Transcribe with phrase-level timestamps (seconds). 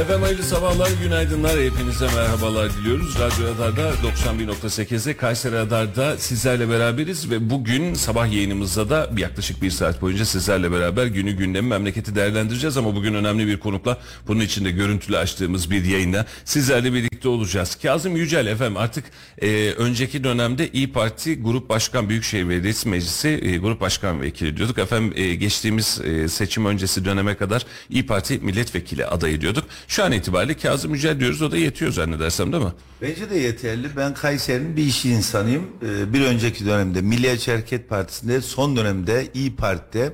[0.00, 1.60] Efendim hayırlı sabahlar, günaydınlar.
[1.60, 3.18] Hepinize merhabalar diliyoruz.
[3.20, 10.02] Radyo Radar'da 91.8'de Kayseri Radar'da sizlerle beraberiz ve bugün sabah yayınımızda da yaklaşık bir saat
[10.02, 14.70] boyunca sizlerle beraber günü gündemi memleketi değerlendireceğiz ama bugün önemli bir konukla bunun için de
[14.70, 17.78] görüntülü açtığımız bir yayında sizlerle birlikte olacağız.
[17.82, 19.04] Kazım Yücel efendim artık
[19.42, 24.78] e, önceki dönemde İyi Parti Grup Başkan Büyükşehir Belediyesi Meclisi e, Grup Başkan Vekili diyorduk.
[24.78, 29.64] Efendim e, geçtiğimiz e, seçim öncesi döneme kadar İyi Parti Milletvekili adayı diyorduk.
[29.88, 32.72] Şu an itibariyle Kazım Yücel diyoruz o da yetiyor zannedersem değil mi?
[33.02, 33.88] Bence de yeterli.
[33.96, 35.66] Ben Kayseri'nin bir işi insanıyım.
[35.82, 40.12] Ee, Bir önceki dönemde Milliyetçi Hareket Partisi'nde, son dönemde İyi Parti'de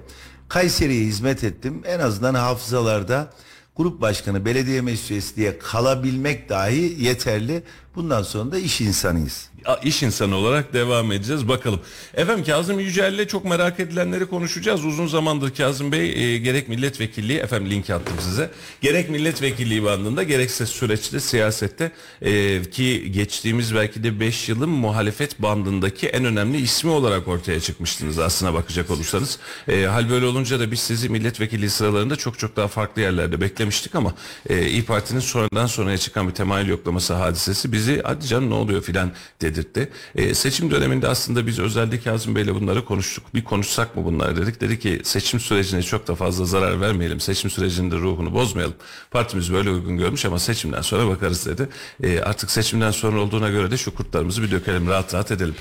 [0.49, 1.83] Kayseri'ye hizmet ettim.
[1.87, 3.33] En azından hafızalarda
[3.77, 7.63] grup başkanı, belediye meclis üyesi diye kalabilmek dahi yeterli.
[7.99, 9.49] Bundan sonra da iş insanıyız.
[9.85, 11.81] İş insanı olarak devam edeceğiz bakalım.
[12.15, 14.85] Efendim Kazım Yücel'le çok merak edilenleri konuşacağız.
[14.85, 18.51] Uzun zamandır Kazım Bey e, gerek milletvekilliği efendim link attım size.
[18.81, 26.09] Gerek milletvekilliği bandında gerekse süreçte siyasette e, ki geçtiğimiz belki de 5 yılın muhalefet bandındaki
[26.09, 29.39] en önemli ismi olarak ortaya çıkmıştınız aslına bakacak olursanız.
[29.69, 33.95] E, hal böyle olunca da biz sizi milletvekilliği sıralarında çok çok daha farklı yerlerde beklemiştik
[33.95, 34.15] ama
[34.49, 38.83] e, İyi Parti'nin sonradan sonraya çıkan bir temayül yoklaması hadisesi bizi hadi canım ne oluyor
[38.83, 39.89] filan dedirtti.
[40.15, 43.25] E, seçim döneminde aslında biz özellikle Kazım Bey'le bunları konuştuk.
[43.35, 44.61] Bir konuşsak mı bunlar dedik.
[44.61, 47.21] Dedi ki seçim sürecine çok da fazla zarar vermeyelim.
[47.21, 48.77] Seçim sürecinin de ruhunu bozmayalım.
[49.11, 51.69] Partimiz böyle uygun görmüş ama seçimden sonra bakarız dedi.
[52.03, 55.55] E, artık seçimden sonra olduğuna göre de şu kurtlarımızı bir dökelim rahat rahat edelim.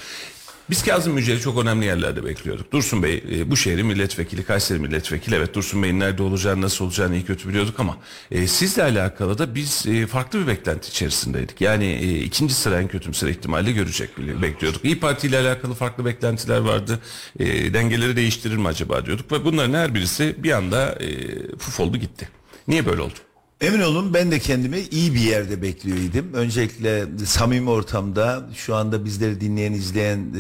[0.70, 2.72] Biz Kazım Yücel'i çok önemli yerlerde bekliyorduk.
[2.72, 5.36] Dursun Bey e, bu şehrin milletvekili, Kayseri milletvekili.
[5.36, 7.98] Evet Dursun Bey'in nerede olacağını, nasıl olacağını iyi kötü biliyorduk ama
[8.32, 11.62] e, sizle alakalı da biz e, farklı bir beklenti içerisindeydik.
[11.62, 14.86] Yani e, ikinci sıra en kötümser ihtimalle görecek bile bekliyorduk.
[14.86, 17.00] İyi Parti ile alakalı farklı beklentiler vardı.
[17.40, 21.98] E, dengeleri değiştirir mi acaba diyorduk ve bunların her birisi bir anda e, puf oldu
[21.98, 22.30] gitti.
[22.68, 23.27] Niye böyle oldu?
[23.62, 26.30] Emin olun ben de kendimi iyi bir yerde bekliyor idim.
[26.34, 30.34] Öncelikle samimi ortamda şu anda bizleri dinleyen, izleyen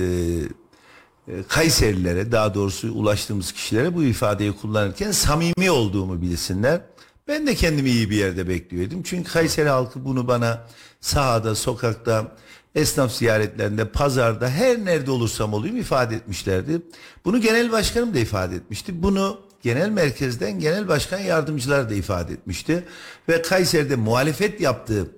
[1.27, 6.81] e, e, Kayserililere daha doğrusu ulaştığımız kişilere bu ifadeyi kullanırken samimi olduğumu bilsinler.
[7.27, 9.03] Ben de kendimi iyi bir yerde bekliyordum.
[9.03, 10.67] Çünkü Kayseri halkı bunu bana
[11.01, 12.35] sahada, sokakta,
[12.75, 16.81] esnaf ziyaretlerinde, pazarda her nerede olursam olayım ifade etmişlerdi.
[17.25, 19.03] Bunu genel başkanım da ifade etmişti.
[19.03, 22.83] Bunu genel merkezden genel başkan yardımcılar da ifade etmişti.
[23.29, 25.11] Ve Kayseri'de muhalefet yaptığı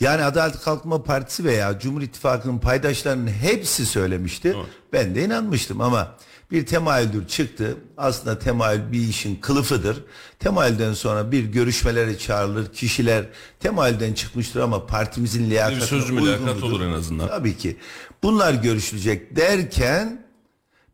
[0.00, 4.56] yani Adalet Kalkınma Partisi veya Cumhur İttifakı'nın paydaşlarının hepsi söylemişti.
[4.92, 6.16] Ben de inanmıştım ama
[6.50, 7.76] bir temayüldür çıktı.
[7.96, 10.04] Aslında temayül bir işin kılıfıdır.
[10.38, 12.72] Temayülden sonra bir görüşmelere çağrılır.
[12.72, 13.24] Kişiler
[13.60, 17.28] temayülden çıkmıştır ama partimizin liyakatına uygun mülakat olur en azından.
[17.28, 17.76] Tabii ki.
[18.22, 20.25] Bunlar görüşülecek derken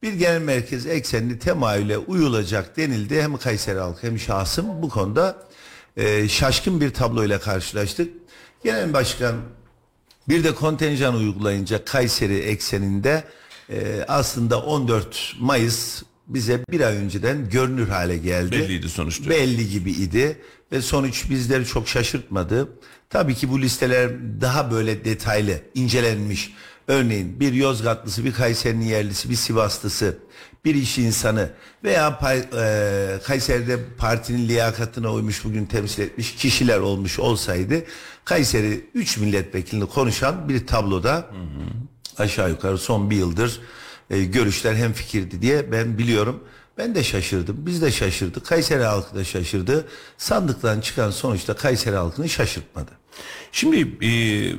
[0.02, 3.22] bir genel merkez eksenli temayüle uyulacak denildi.
[3.22, 5.36] Hem Kayseri halkı hem şahsım bu konuda
[5.96, 8.08] e, şaşkın bir tabloyla karşılaştık.
[8.64, 9.34] Genel başkan
[10.28, 13.24] bir de kontenjan uygulayınca Kayseri ekseninde
[13.70, 18.52] e, aslında 14 Mayıs bize bir ay önceden görünür hale geldi.
[18.52, 19.30] Belliydi sonuç diyor.
[19.30, 20.38] Belli gibi idi
[20.72, 22.68] ve sonuç bizleri çok şaşırtmadı.
[23.10, 24.10] Tabii ki bu listeler
[24.40, 26.52] daha böyle detaylı, incelenmiş.
[26.88, 30.18] Örneğin bir Yozgatlısı, bir Kayseri'nin yerlisi, bir Sivaslısı,
[30.64, 31.50] bir iş insanı
[31.84, 37.74] veya pay- e, Kayseri'de partinin liyakatına uymuş bugün temsil etmiş kişiler olmuş olsaydı
[38.24, 41.26] Kayseri 3 milletvekilini konuşan bir tabloda
[42.18, 43.60] aşağı yukarı son bir yıldır
[44.10, 46.44] e, görüşler hem fikirdi diye ben biliyorum.
[46.78, 47.56] Ben de şaşırdım.
[47.66, 48.46] Biz de şaşırdık.
[48.46, 49.86] Kayseri halkı da şaşırdı.
[50.18, 52.90] Sandıktan çıkan sonuçta Kayseri halkını şaşırtmadı.
[53.52, 54.08] Şimdi e,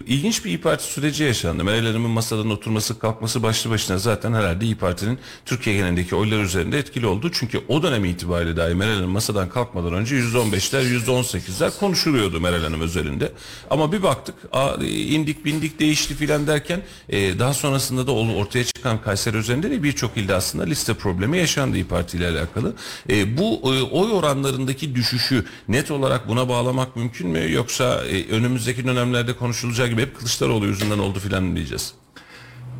[0.07, 1.63] ilginç bir İyi Parti süreci yaşandı.
[1.63, 6.77] Meral Hanım'ın masadan oturması kalkması başlı başına zaten herhalde İyi Parti'nin Türkiye genelindeki oylar üzerinde
[6.77, 7.31] etkili oldu.
[7.33, 12.81] Çünkü o dönem itibariyle dahi Meral Hanım masadan kalkmadan önce %15'ler %18'ler konuşuluyordu Meral Hanım
[12.81, 13.31] özelinde.
[13.69, 19.01] Ama bir baktık a, indik bindik değişti filan derken e, daha sonrasında da ortaya çıkan
[19.01, 22.73] Kayseri üzerinde de birçok ilde aslında liste problemi yaşandı İyi Parti ile alakalı.
[23.09, 27.51] E, bu e, oy oranlarındaki düşüşü net olarak buna bağlamak mümkün mü?
[27.51, 31.93] Yoksa e, önümüzdeki dönemlerde konuşulacağı gibi hep Kılıçdaroğlu yüzünden oldu filan diyeceğiz.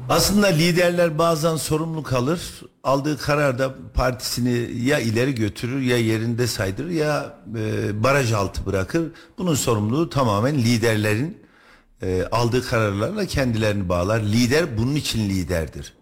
[0.10, 2.40] Aslında liderler bazen sorumlu kalır.
[2.84, 9.12] Aldığı kararda partisini ya ileri götürür ya yerinde saydırır ya e, baraj altı bırakır.
[9.38, 11.38] Bunun sorumluluğu tamamen liderlerin
[12.02, 14.22] e, aldığı kararlarla kendilerini bağlar.
[14.22, 15.94] Lider bunun için liderdir.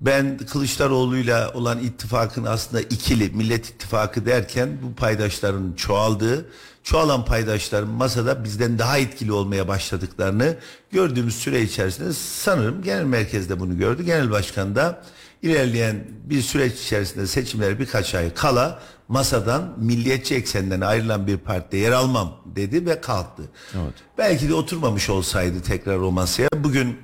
[0.00, 6.46] Ben Kılıçdaroğlu'yla olan ittifakın aslında ikili Millet İttifakı derken bu paydaşların çoğaldığı,
[6.84, 10.56] çoğalan paydaşların masada bizden daha etkili olmaya başladıklarını
[10.92, 14.02] gördüğümüz süre içerisinde sanırım genel merkezde bunu gördü.
[14.02, 15.02] Genel başkan da
[15.42, 21.92] ilerleyen bir süreç içerisinde seçimler birkaç ay kala masadan milliyetçi eksenden ayrılan bir partide yer
[21.92, 23.42] almam dedi ve kalktı.
[23.74, 23.94] Evet.
[24.18, 26.98] Belki de oturmamış olsaydı tekrar o masaya bugün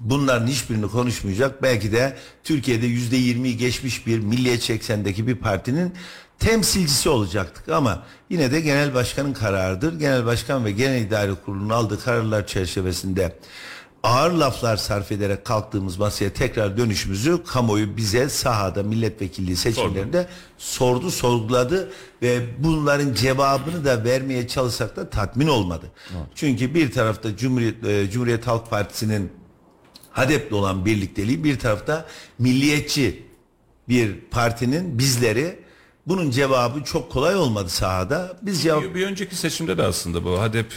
[0.00, 1.62] bunların hiçbirini konuşmayacak.
[1.62, 5.92] Belki de Türkiye'de yüzde yirmi geçmiş bir milliyetçi eksendeki bir partinin
[6.38, 9.98] temsilcisi olacaktık ama yine de genel başkanın kararıdır.
[9.98, 13.38] Genel başkan ve genel idare kurulunun aldığı kararlar çerçevesinde
[14.02, 20.26] ağır laflar sarf ederek kalktığımız masaya tekrar dönüşümüzü kamuoyu bize sahada milletvekilliği seçimlerinde
[20.58, 21.92] sordu, sordu sorguladı
[22.22, 25.86] ve bunların cevabını da vermeye çalışsak da tatmin olmadı.
[26.10, 26.26] Evet.
[26.34, 29.32] Çünkü bir tarafta Cumhuriyet, e, Cumhuriyet Halk Partisi'nin
[30.10, 32.06] HADEP'le olan birlikteliği bir tarafta
[32.38, 33.22] milliyetçi
[33.88, 35.67] bir partinin bizleri
[36.08, 38.36] bunun cevabı çok kolay olmadı sahada.
[38.42, 38.82] Biz cevap...
[38.82, 40.72] bir, bir önceki seçimde de aslında bu HADEP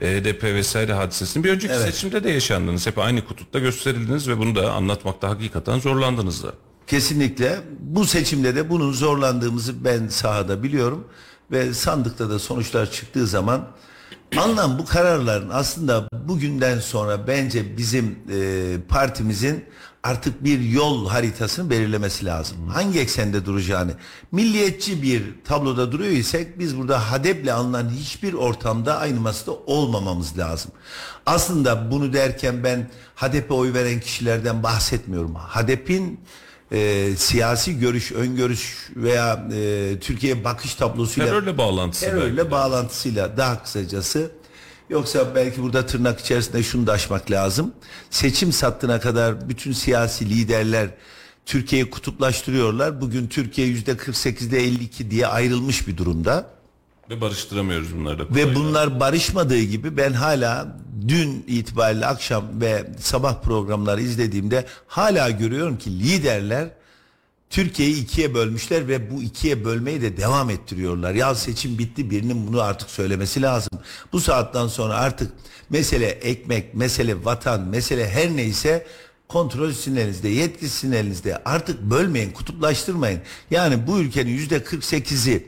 [0.00, 1.94] HDP vesaire hadisesini bir önceki evet.
[1.94, 2.86] seçimde de yaşandınız.
[2.86, 6.52] Hep aynı kutupta gösterildiniz ve bunu da anlatmakta hakikaten zorlandınız da.
[6.86, 7.58] Kesinlikle.
[7.80, 11.04] Bu seçimde de bunun zorlandığımızı ben sahada biliyorum
[11.50, 13.68] ve sandıkta da sonuçlar çıktığı zaman
[14.36, 19.64] Anlam bu kararların aslında bugünden sonra bence bizim e, partimizin
[20.02, 22.58] artık bir yol haritasını belirlemesi lazım.
[22.58, 22.68] Hmm.
[22.68, 23.92] Hangi eksende duracağını.
[24.32, 30.72] Milliyetçi bir tabloda duruyor isek biz burada hadeple alınan hiçbir ortamda aynı masada olmamamız lazım.
[31.26, 35.34] Aslında bunu derken ben HADEP'e oy veren kişilerden bahsetmiyorum.
[35.34, 36.20] HADEP'in
[36.72, 44.30] e, siyasi görüş, öngörüş veya e, Türkiye bakış tablosuyla terörle bağlantısı terörle bağlantısıyla daha kısacası
[44.90, 47.72] Yoksa belki burada tırnak içerisinde şunu da aşmak lazım.
[48.10, 50.88] Seçim sattığına kadar bütün siyasi liderler
[51.46, 53.00] Türkiye'yi kutuplaştırıyorlar.
[53.00, 56.46] Bugün Türkiye yüzde 48'de 52 diye ayrılmış bir durumda.
[57.10, 58.34] Ve barıştıramıyoruz bunları.
[58.34, 60.76] Ve bunlar barışmadığı gibi ben hala
[61.08, 66.68] dün itibariyle akşam ve sabah programları izlediğimde hala görüyorum ki liderler
[67.50, 71.14] Türkiye'yi ikiye bölmüşler ve bu ikiye bölmeyi de devam ettiriyorlar.
[71.14, 73.78] Ya seçim bitti birinin bunu artık söylemesi lazım.
[74.12, 75.32] Bu saatten sonra artık
[75.70, 78.86] mesele ekmek, mesele vatan, mesele her neyse
[79.28, 81.42] kontrol sizin elinizde, yetki sizin elinizde.
[81.44, 83.20] Artık bölmeyin, kutuplaştırmayın.
[83.50, 85.46] Yani bu ülkenin yüzde 48'i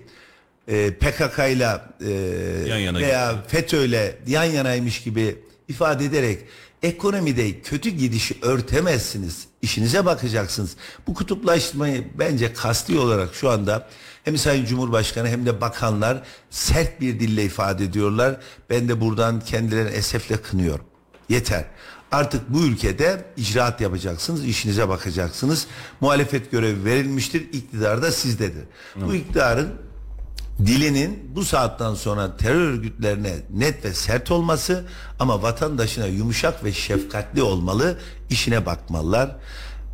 [0.68, 5.36] e, PKK ile e, veya FETÖ ile yan yanaymış gibi
[5.68, 6.38] ifade ederek
[6.82, 9.51] ekonomide kötü gidişi örtemezsiniz.
[9.62, 10.76] İşinize bakacaksınız.
[11.06, 13.88] Bu kutuplaşmayı bence kasti olarak şu anda
[14.24, 18.36] hem Sayın Cumhurbaşkanı hem de bakanlar sert bir dille ifade ediyorlar.
[18.70, 20.84] Ben de buradan kendilerini esefle kınıyorum.
[21.28, 21.64] Yeter.
[22.12, 25.66] Artık bu ülkede icraat yapacaksınız, işinize bakacaksınız.
[26.00, 28.64] Muhalefet görevi verilmiştir, iktidar da sizdedir.
[28.94, 29.06] Hı.
[29.06, 29.72] Bu iktidarın
[30.66, 34.84] dilinin bu saatten sonra terör örgütlerine net ve sert olması
[35.18, 37.98] ama vatandaşına yumuşak ve şefkatli olmalı,
[38.30, 39.36] işine bakmalılar.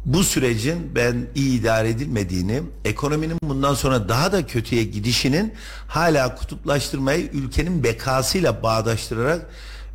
[0.04, 5.54] Bu sürecin ben iyi idare edilmediğini, ekonominin bundan sonra daha da kötüye gidişinin
[5.88, 9.46] hala kutuplaştırmayı ülkenin bekasıyla bağdaştırarak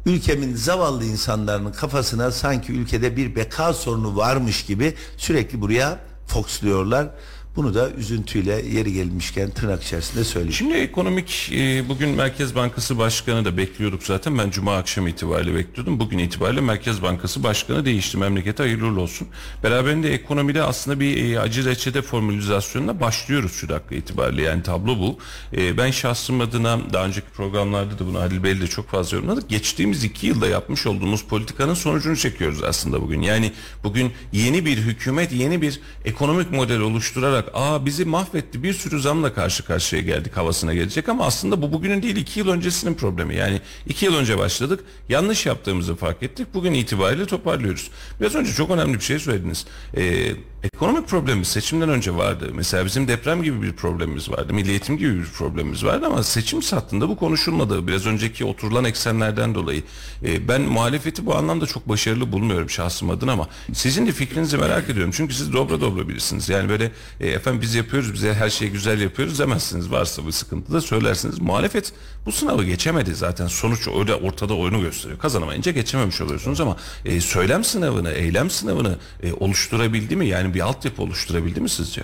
[0.05, 7.07] ülkemin zavallı insanların kafasına sanki ülkede bir beka sorunu varmış gibi sürekli buraya foksluyorlar.
[7.55, 10.53] Bunu da üzüntüyle yeri gelmişken tırnak içerisinde söyleyeyim.
[10.53, 14.37] Şimdi ekonomik e, bugün Merkez Bankası Başkanı da bekliyorduk zaten.
[14.37, 15.99] Ben Cuma akşamı itibariyle bekliyordum.
[15.99, 18.17] Bugün itibariyle Merkez Bankası Başkanı değişti.
[18.17, 19.27] Memlekete hayırlı olsun.
[19.63, 24.41] Beraberinde ekonomide aslında bir e, acı reçete formülizasyonuna başlıyoruz şu dakika itibariyle.
[24.41, 25.17] Yani tablo bu.
[25.57, 29.49] E, ben şahsım adına daha önceki programlarda da bunu Halil Bey'le çok fazla yorumladık.
[29.49, 33.21] Geçtiğimiz iki yılda yapmış olduğumuz politikanın sonucunu çekiyoruz aslında bugün.
[33.21, 33.51] Yani
[33.83, 39.01] bugün yeni bir hükümet, yeni bir ekonomik model oluşturarak olarak aa bizi mahvetti bir sürü
[39.01, 43.35] zamla karşı karşıya geldik havasına gelecek ama aslında bu bugünün değil iki yıl öncesinin problemi.
[43.35, 47.91] Yani iki yıl önce başladık yanlış yaptığımızı fark ettik bugün itibariyle toparlıyoruz.
[48.21, 49.65] Biraz önce çok önemli bir şey söylediniz.
[49.97, 50.31] Ee,
[50.63, 52.49] ekonomik problemimiz seçimden önce vardı.
[52.53, 54.53] Mesela bizim deprem gibi bir problemimiz vardı.
[54.53, 57.87] Milli eğitim gibi bir problemimiz vardı ama seçim sattığında bu konuşulmadı.
[57.87, 59.83] Biraz önceki oturulan eksenlerden dolayı.
[60.25, 64.89] Ee, ben muhalefeti bu anlamda çok başarılı bulmuyorum şahsım adına ama sizin de fikrinizi merak
[64.89, 65.11] ediyorum.
[65.15, 66.49] Çünkü siz dobra dobra birisiniz.
[66.49, 69.91] Yani böyle e, efendim biz yapıyoruz bize her şeyi güzel yapıyoruz demezsiniz.
[69.91, 71.39] Varsa bir sıkıntı da söylersiniz.
[71.39, 71.93] Muhalefet
[72.25, 73.47] bu sınavı geçemedi zaten.
[73.47, 75.19] Sonuç öyle ortada oyunu gösteriyor.
[75.19, 80.27] Kazanamayınca geçememiş oluyorsunuz ama e, söylem sınavını, eylem sınavını e, oluşturabildi mi?
[80.27, 82.01] Yani bir altyapı oluşturabildi mi sizce?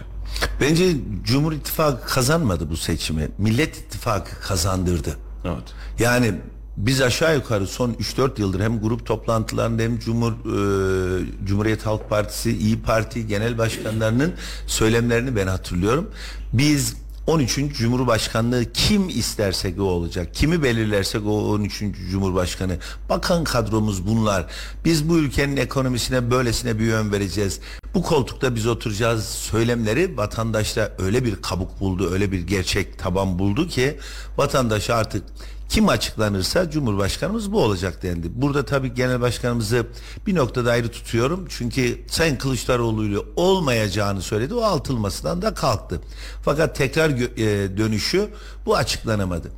[0.62, 0.92] Bence
[1.24, 3.28] Cumhur İttifakı kazanmadı bu seçimi.
[3.38, 5.18] Millet İttifakı kazandırdı.
[5.46, 5.74] Evet.
[6.00, 6.34] Yani
[6.80, 12.58] biz aşağı yukarı son 3-4 yıldır hem grup toplantılarında hem Cumhur e, Cumhuriyet Halk Partisi,
[12.58, 14.34] İyi Parti genel başkanlarının
[14.68, 16.10] söylemlerini ben hatırlıyorum.
[16.54, 16.96] Biz
[17.28, 17.60] 13.
[17.74, 20.34] Cumhurbaşkanlığı kim istersek o olacak.
[20.34, 21.84] Kimi belirlersek o 13.
[22.12, 22.78] Cumhurbaşkanı.
[23.10, 24.46] Bakan kadromuz bunlar.
[24.86, 27.60] Biz bu ülkenin ekonomisine böylesine bir yön vereceğiz.
[27.94, 33.68] Bu koltukta biz oturacağız söylemleri vatandaşta öyle bir kabuk buldu, öyle bir gerçek taban buldu
[33.68, 33.98] ki
[34.38, 35.24] vatandaş artık
[35.70, 38.28] kim açıklanırsa Cumhurbaşkanımız bu olacak dendi.
[38.42, 39.88] Burada tabii genel başkanımızı
[40.28, 41.46] bir noktada ayrı tutuyorum.
[41.50, 44.54] Çünkü Sayın Kılıçdaroğlu ile olmayacağını söyledi.
[44.54, 46.02] O altılmasından da kalktı.
[46.44, 48.30] Fakat tekrar e, dönüşü
[48.66, 49.52] bu açıklanamadı.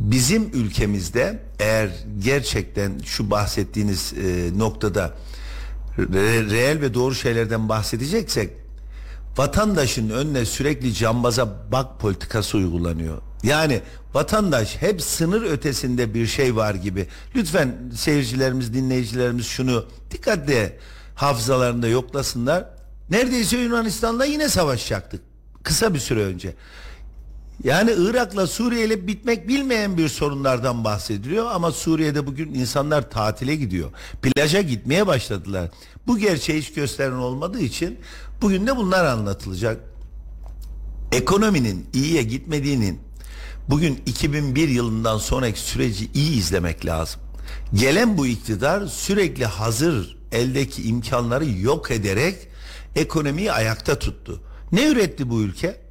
[0.00, 5.14] Bizim ülkemizde eğer gerçekten şu bahsettiğiniz e, noktada
[5.98, 8.50] re- reel ve doğru şeylerden bahsedeceksek
[9.36, 13.25] vatandaşın önüne sürekli cambaza bak politikası uygulanıyor.
[13.42, 13.80] Yani
[14.14, 17.06] vatandaş hep sınır ötesinde bir şey var gibi.
[17.34, 20.78] Lütfen seyircilerimiz, dinleyicilerimiz şunu dikkatle
[21.14, 22.64] hafızalarında yoklasınlar.
[23.10, 25.20] Neredeyse Yunanistan'la yine savaşacaktık.
[25.62, 26.54] Kısa bir süre önce.
[27.64, 33.90] Yani Irak'la Suriye ile bitmek bilmeyen bir sorunlardan bahsediliyor ama Suriye'de bugün insanlar tatile gidiyor.
[34.22, 35.70] Plaja gitmeye başladılar.
[36.06, 37.98] Bu gerçeği hiç gösteren olmadığı için
[38.42, 39.80] bugün de bunlar anlatılacak.
[41.12, 43.05] Ekonominin iyiye gitmediğinin
[43.68, 47.20] bugün 2001 yılından sonraki süreci iyi izlemek lazım.
[47.74, 52.48] Gelen bu iktidar sürekli hazır eldeki imkanları yok ederek
[52.96, 54.40] ekonomiyi ayakta tuttu.
[54.72, 55.85] Ne üretti bu ülke?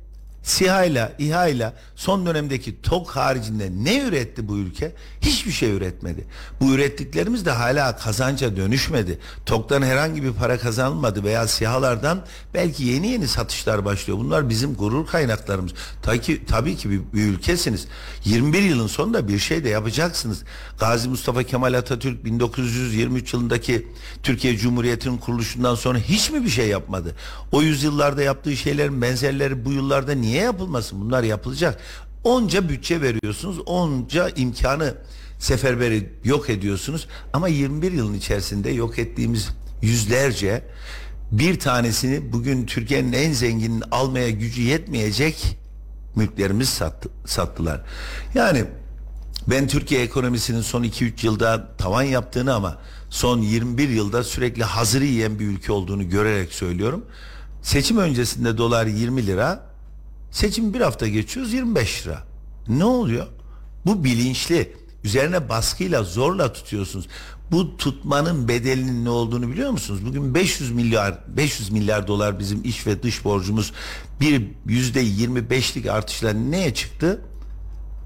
[0.46, 4.92] SİHA'yla, İHA'yla son dönemdeki TOK haricinde ne üretti bu ülke?
[5.22, 6.25] Hiçbir şey üretmedi.
[6.62, 9.20] Bu ürettiklerimiz de hala kazanca dönüşmedi.
[9.46, 14.20] TOK'tan herhangi bir para kazanılmadı veya SİHA'lardan belki yeni yeni satışlar başlıyor.
[14.20, 15.72] Bunlar bizim gurur kaynaklarımız.
[16.04, 17.88] Tabii ki, tabii ki bir, bir ülkesiniz.
[18.25, 20.44] 21 yılın sonunda bir şey de yapacaksınız.
[20.80, 23.88] Gazi Mustafa Kemal Atatürk 1923 yılındaki
[24.24, 27.16] Türkiye Cumhuriyeti'nin kuruluşundan sonra hiç mi bir şey yapmadı?
[27.52, 31.01] O yüzyıllarda yaptığı şeylerin benzerleri bu yıllarda niye yapılmasın?
[31.01, 31.80] Bunlar yapılacak.
[32.24, 34.96] Onca bütçe veriyorsunuz, onca imkanı
[35.39, 39.50] seferberi yok ediyorsunuz ama 21 yılın içerisinde yok ettiğimiz
[39.82, 40.63] yüzlerce
[41.32, 45.58] bir tanesini bugün Türkiye'nin en zenginin almaya gücü yetmeyecek
[46.15, 47.82] mülklerimiz sattı, sattılar.
[48.34, 48.65] Yani
[49.48, 52.77] ben Türkiye ekonomisinin son 2-3 yılda tavan yaptığını ama
[53.10, 57.06] son 21 yılda sürekli hazırı yiyen bir ülke olduğunu görerek söylüyorum.
[57.62, 59.75] Seçim öncesinde dolar 20 lira,
[60.36, 62.24] seçim bir hafta geçiyoruz 25 lira.
[62.68, 63.27] Ne oluyor?
[63.86, 64.74] Bu bilinçli.
[65.04, 67.08] Üzerine baskıyla zorla tutuyorsunuz.
[67.51, 70.06] Bu tutmanın bedelinin ne olduğunu biliyor musunuz?
[70.06, 73.74] Bugün 500 milyar 500 milyar dolar bizim iç ve dış borcumuz
[74.20, 77.22] bir yüzde 25'lik artışla neye çıktı?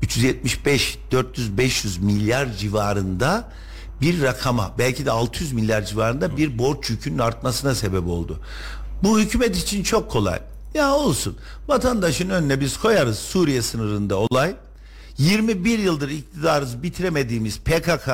[0.03, 3.51] 375 400 500 milyar civarında
[4.01, 8.39] bir rakama belki de 600 milyar civarında bir borç yükünün artmasına sebep oldu.
[9.03, 10.39] Bu hükümet için çok kolay.
[10.73, 11.38] Ya olsun.
[11.67, 14.55] Vatandaşın önüne biz koyarız Suriye sınırında olay.
[15.17, 18.09] 21 yıldır iktidarız bitiremediğimiz PKK.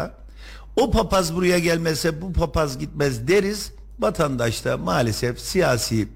[0.75, 3.71] O papaz buraya gelmese bu papaz gitmez deriz.
[3.99, 6.07] Vatandaş da maalesef siyasi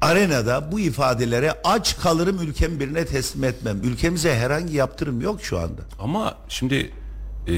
[0.00, 3.80] arenada bu ifadelere aç kalırım ülkem birine teslim etmem.
[3.82, 5.82] Ülkemize herhangi yaptırım yok şu anda.
[5.98, 6.92] Ama şimdi
[7.48, 7.54] e,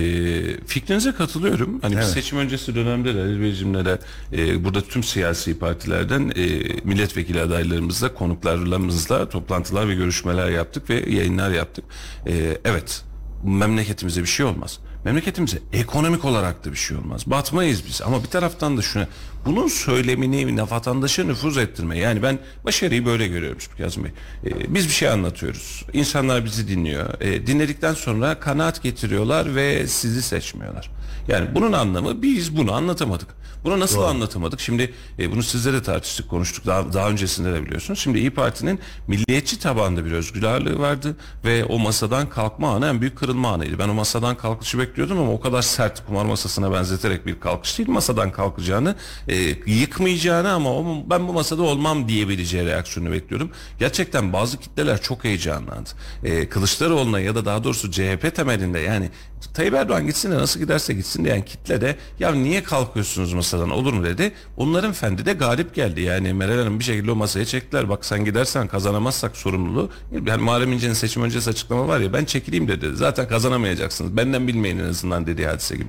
[0.66, 1.78] fikrinize katılıyorum.
[1.82, 2.04] Hani Evet.
[2.04, 3.98] seçim öncesi dönemde de Ali Beyciğimle de
[4.32, 6.44] e, burada tüm siyasi partilerden e,
[6.84, 11.84] milletvekili adaylarımızla, konuklarımızla toplantılar ve görüşmeler yaptık ve yayınlar yaptık.
[12.26, 13.04] E, evet
[13.44, 14.78] memleketimize bir şey olmaz.
[15.06, 17.22] Memleketimize ekonomik olarak da bir şey olmaz.
[17.26, 19.08] Batmayız biz ama bir taraftan da şuna
[19.44, 21.98] bunun söylemini vatandaşa nüfuz ettirme.
[21.98, 24.10] Yani ben başarıyı böyle görüyorum Kazım Bey.
[24.44, 25.84] Ee, biz bir şey anlatıyoruz.
[25.92, 27.20] İnsanlar bizi dinliyor.
[27.20, 30.90] Ee, dinledikten sonra kanaat getiriyorlar ve sizi seçmiyorlar.
[31.28, 33.28] Yani bunun anlamı biz bunu anlatamadık.
[33.64, 34.06] Bunu nasıl Doğru.
[34.06, 34.60] anlatamadık?
[34.60, 36.66] Şimdi e, bunu sizle de tartıştık, konuştuk.
[36.66, 38.00] Daha, daha öncesinde de biliyorsunuz.
[38.00, 43.00] Şimdi İyi Parti'nin milliyetçi tabanda bir özgür ağırlığı vardı ve o masadan kalkma anı en
[43.00, 43.78] büyük kırılma anıydı.
[43.78, 47.88] Ben o masadan kalkışı bekliyordum ama o kadar sert kumar masasına benzeterek bir kalkış değil.
[47.88, 48.94] Masadan kalkacağını,
[49.28, 53.50] e, yıkmayacağını ama o, ben bu masada olmam diyebileceği reaksiyonu bekliyordum.
[53.78, 55.90] Gerçekten bazı kitleler çok heyecanlandı.
[56.24, 59.10] E, Kılıçdaroğlu'na ya da daha doğrusu CHP temelinde yani
[59.54, 63.92] Tayyip Erdoğan gitsin de nasıl giderse gitsin diyen kitle de ya niye kalkıyorsunuz masadan olur
[63.92, 64.32] mu dedi.
[64.56, 66.00] Onların fendi de galip geldi.
[66.00, 67.88] Yani Meral Hanım bir şekilde o masaya çektiler.
[67.88, 69.90] Bak sen gidersen kazanamazsak sorumluluğu.
[70.26, 72.90] Yani Muharrem İnce'nin seçim öncesi açıklama var ya ben çekileyim dedi.
[72.94, 74.16] Zaten kazanamayacaksınız.
[74.16, 75.88] Benden bilmeyin en azından dediği hadise gibi.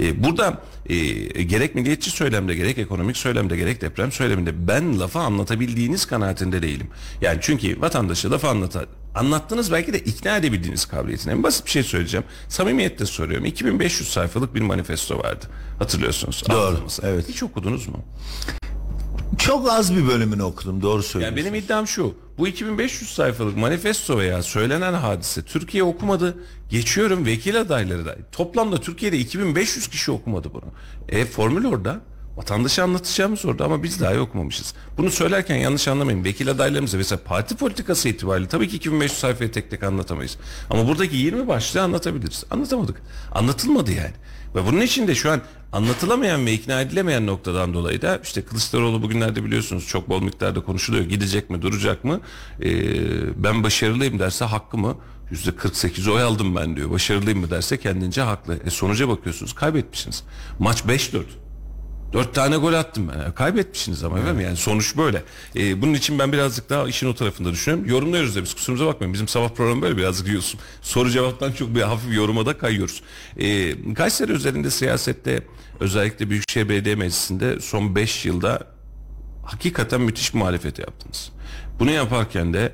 [0.00, 0.96] Ee, burada e,
[1.42, 6.86] gerek milliyetçi söylemde gerek ekonomik söylemde gerek deprem söyleminde ben lafı anlatabildiğiniz kanaatinde değilim.
[7.20, 11.32] Yani çünkü vatandaşı lafı anlata, anlattığınız belki de ikna edebildiğiniz kabiliyetine.
[11.32, 12.26] En basit bir şey söyleyeceğim.
[12.48, 13.44] Samimiyetle soruyorum.
[13.44, 15.46] 2500 sayfalık bir manifesto vardı.
[15.78, 16.42] Hatırlıyorsunuz.
[16.48, 16.58] Doğru.
[16.58, 17.00] Anladığımız.
[17.02, 17.28] Evet.
[17.28, 18.04] Hiç okudunuz mu?
[19.38, 20.82] Çok az bir bölümünü okudum.
[20.82, 21.44] Doğru söylüyorsunuz.
[21.44, 22.14] Yani benim iddiam şu.
[22.38, 26.36] Bu 2500 sayfalık manifesto veya söylenen hadise Türkiye okumadı.
[26.70, 28.16] Geçiyorum vekil adayları da.
[28.32, 30.64] Toplamda Türkiye'de 2500 kişi okumadı bunu.
[31.08, 32.00] E formül orada.
[32.38, 34.74] Vatandaşa anlatacağımız orada ama biz dahi okumamışız.
[34.98, 36.24] Bunu söylerken yanlış anlamayın.
[36.24, 40.36] Vekil adaylarımıza mesela parti politikası itibariyle tabii ki 2500 sayfayı tek tek anlatamayız.
[40.70, 42.44] Ama buradaki 20 başlığı anlatabiliriz.
[42.50, 43.02] Anlatamadık.
[43.32, 44.12] Anlatılmadı yani.
[44.54, 45.40] Ve bunun için de şu an
[45.72, 51.04] anlatılamayan ve ikna edilemeyen noktadan dolayı da işte Kılıçdaroğlu bugünlerde biliyorsunuz çok bol miktarda konuşuluyor.
[51.04, 52.20] Gidecek mi duracak mı?
[52.62, 54.96] Ee, ben başarılıyım derse hakkı mı?
[55.32, 56.90] %48 oy aldım ben diyor.
[56.90, 58.58] Başarılıyım mı derse kendince haklı.
[58.66, 60.24] E sonuca bakıyorsunuz kaybetmişsiniz.
[60.58, 61.22] Maç 5-4.
[62.12, 63.32] Dört tane gol attım ben.
[63.32, 64.44] Kaybetmişsiniz ama evet.
[64.44, 65.22] Yani sonuç böyle.
[65.56, 67.90] Ee, bunun için ben birazcık daha işin o tarafında düşünüyorum.
[67.90, 69.14] Yorumluyoruz da biz kusurumuza bakmayın.
[69.14, 70.60] Bizim sabah programı böyle birazcık diyorsun.
[70.82, 73.02] Soru cevaptan çok bir hafif yoruma da kayıyoruz.
[73.38, 75.42] Ee, Kayseri üzerinde siyasette
[75.80, 78.66] özellikle Büyükşehir Belediye Meclisi'nde son 5 yılda
[79.46, 81.32] hakikaten müthiş muhalefet yaptınız.
[81.78, 82.72] Bunu yaparken de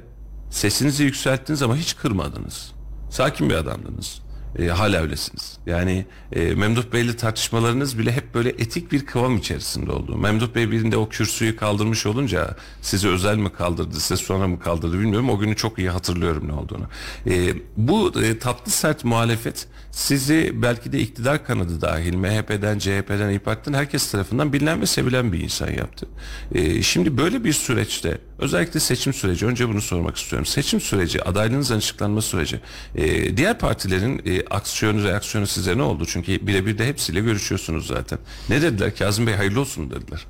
[0.50, 2.72] sesinizi yükselttiniz ama hiç kırmadınız.
[3.10, 4.23] Sakin bir adamdınız
[4.58, 5.58] e, hala öylesiniz.
[5.66, 10.16] Yani e, Memduh Bey'le tartışmalarınız bile hep böyle etik bir kıvam içerisinde oldu.
[10.16, 14.98] Memduh Bey birinde o kürsüyü kaldırmış olunca sizi özel mi kaldırdı, size sonra mı kaldırdı
[14.98, 15.30] bilmiyorum.
[15.30, 16.86] O günü çok iyi hatırlıyorum ne olduğunu.
[17.26, 23.38] E, bu e, tatlı sert muhalefet sizi belki de iktidar kanadı dahil MHP'den, CHP'den, İYİ
[23.38, 26.06] Parti'den herkes tarafından bilinen ve sevilen bir insan yaptı.
[26.54, 30.46] E, şimdi böyle bir süreçte özellikle seçim süreci önce bunu sormak istiyorum.
[30.46, 32.60] Seçim süreci, adaylığınızın açıklanma süreci
[32.94, 36.04] e, diğer partilerin e, aksiyonu, reaksiyonu size ne oldu?
[36.06, 38.18] Çünkü birebir de hepsiyle görüşüyorsunuz zaten.
[38.48, 38.96] Ne dediler?
[38.96, 40.26] Kazım Bey hayırlı olsun dediler.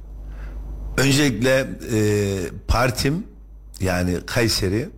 [0.96, 1.98] Öncelikle e,
[2.68, 3.24] partim
[3.80, 4.88] yani Kayseri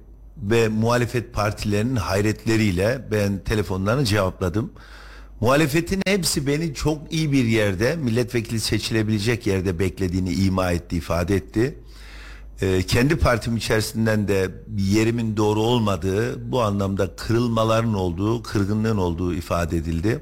[0.42, 4.72] ve muhalefet partilerinin hayretleriyle ben telefonlarını cevapladım.
[5.40, 11.78] Muhalefetin hepsi beni çok iyi bir yerde, milletvekili seçilebilecek yerde beklediğini ima etti, ifade etti.
[12.62, 19.76] Ee, kendi partim içerisinden de yerimin doğru olmadığı, bu anlamda kırılmaların olduğu, kırgınlığın olduğu ifade
[19.76, 20.20] edildi.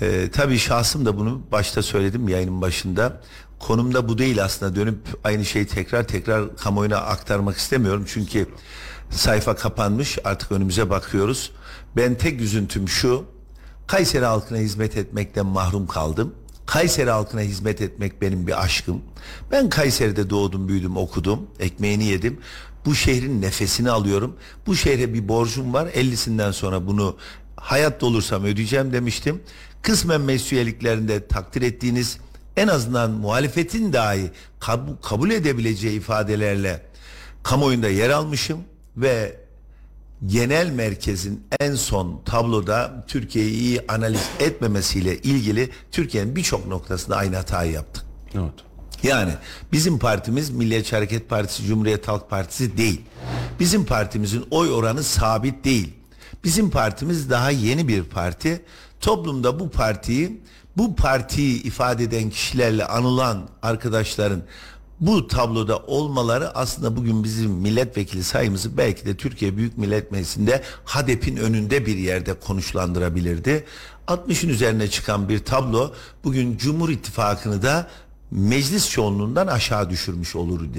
[0.00, 3.20] Ee, tabii şahsım da bunu başta söyledim yayının başında.
[3.58, 8.04] Konumda bu değil aslında dönüp aynı şeyi tekrar tekrar kamuoyuna aktarmak istemiyorum.
[8.08, 8.48] Çünkü
[9.16, 11.52] sayfa kapanmış artık önümüze bakıyoruz.
[11.96, 13.34] Ben tek üzüntüm şu
[13.86, 16.34] Kayseri halkına hizmet etmekten mahrum kaldım.
[16.66, 19.02] Kayseri halkına hizmet etmek benim bir aşkım.
[19.50, 22.40] Ben Kayseri'de doğdum, büyüdüm, okudum, ekmeğini yedim.
[22.84, 24.36] Bu şehrin nefesini alıyorum.
[24.66, 25.86] Bu şehre bir borcum var.
[25.86, 27.16] 50'sinden sonra bunu
[27.56, 29.42] hayatta olursam ödeyeceğim demiştim.
[29.82, 32.18] Kısmen mesuliyetliklerinde takdir ettiğiniz
[32.56, 34.30] en azından muhalefetin dahi
[35.02, 36.82] kabul edebileceği ifadelerle
[37.42, 38.58] kamuoyunda yer almışım
[38.96, 39.36] ve
[40.26, 47.72] genel merkezin en son tabloda Türkiye'yi iyi analiz etmemesiyle ilgili Türkiye'nin birçok noktasında aynı hatayı
[47.72, 48.04] yaptık.
[48.34, 48.52] Evet.
[49.02, 49.32] Yani
[49.72, 53.00] bizim partimiz Milliyetçi Hareket Partisi, Cumhuriyet Halk Partisi değil.
[53.60, 55.94] Bizim partimizin oy oranı sabit değil.
[56.44, 58.64] Bizim partimiz daha yeni bir parti.
[59.00, 60.40] Toplumda bu partiyi,
[60.76, 64.42] bu partiyi ifade eden kişilerle anılan arkadaşların
[65.00, 71.36] bu tabloda olmaları aslında bugün bizim milletvekili sayımızı belki de Türkiye Büyük Millet Meclisi'nde HADEP'in
[71.36, 73.64] önünde bir yerde konuşlandırabilirdi.
[74.06, 75.92] 60'ın üzerine çıkan bir tablo
[76.24, 77.86] bugün Cumhur İttifakı'nı da
[78.30, 80.78] meclis çoğunluğundan aşağı düşürmüş olurdu.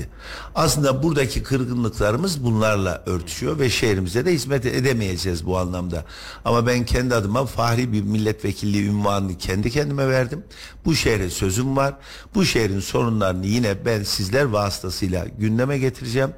[0.56, 6.06] Aslında buradaki kırgınlıklarımız bunlarla örtüşüyor ve şehrimize de hizmet edemeyeceğiz bu anlamda.
[6.46, 10.44] Ama ben kendi adıma fahri bir milletvekilliği ünvanını kendi kendime verdim.
[10.86, 11.94] Bu şehre sözüm var.
[12.36, 16.30] Bu şehrin sorunlarını yine ben sizler vasıtasıyla gündeme getireceğim.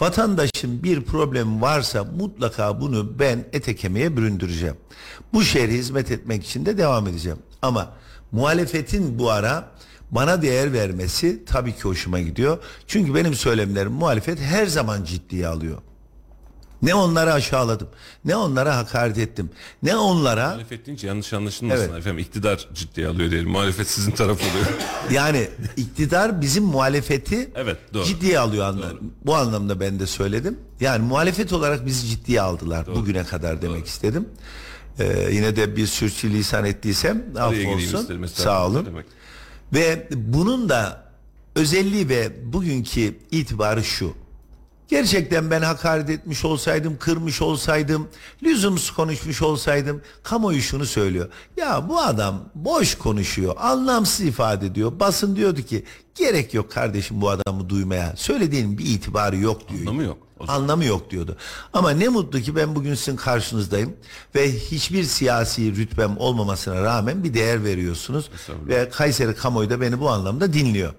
[0.00, 4.76] Vatandaşın bir problemi varsa mutlaka bunu ben ete kemiğe büründüreceğim.
[5.32, 7.38] Bu şehre hizmet etmek için de devam edeceğim.
[7.62, 7.92] Ama
[8.32, 9.70] muhalefetin bu ara
[10.12, 12.58] bana değer vermesi tabii ki hoşuma gidiyor.
[12.86, 15.78] Çünkü benim söylemlerim muhalefet her zaman ciddiye alıyor.
[16.82, 17.88] Ne onları aşağıladım,
[18.24, 19.50] ne onlara hakaret ettim,
[19.82, 21.98] ne onlara Muhalefet deyince yanlış anlaşılmasın Evet.
[21.98, 22.18] efendim.
[22.18, 23.50] İktidar ciddiye alıyor diyelim.
[23.50, 24.66] Muhalefet sizin taraf oluyor.
[25.10, 28.04] yani iktidar bizim muhalefeti Evet, doğru.
[28.04, 28.92] ciddiye alıyor anla.
[29.24, 30.58] Bu anlamda ben de söyledim.
[30.80, 34.28] Yani muhalefet olarak bizi ciddiye aldılar bugüne kadar demek istedim.
[34.98, 38.26] Ee, yine de bir sürçülisan ettiysem affolsun.
[38.26, 38.86] Sağ olun.
[38.86, 39.06] Demek?
[39.72, 41.12] Ve bunun da
[41.54, 44.14] özelliği ve bugünkü itibarı şu.
[44.92, 48.08] Gerçekten ben hakaret etmiş olsaydım, kırmış olsaydım,
[48.42, 51.28] lüzumsuz konuşmuş olsaydım, kamuoyu şunu söylüyor.
[51.56, 54.92] Ya bu adam boş konuşuyor, anlamsız ifade ediyor.
[55.00, 58.16] Basın diyordu ki gerek yok kardeşim bu adamı duymaya.
[58.16, 59.80] Söylediğinin bir itibarı yok diyor.
[59.80, 60.18] Anlamı yok.
[60.48, 61.36] Anlamı yok diyordu.
[61.72, 63.96] Ama ne mutlu ki ben bugün sizin karşınızdayım
[64.34, 68.30] ve hiçbir siyasi rütbem olmamasına rağmen bir değer veriyorsunuz
[68.68, 70.92] ve Kayseri kamuoyu da beni bu anlamda dinliyor.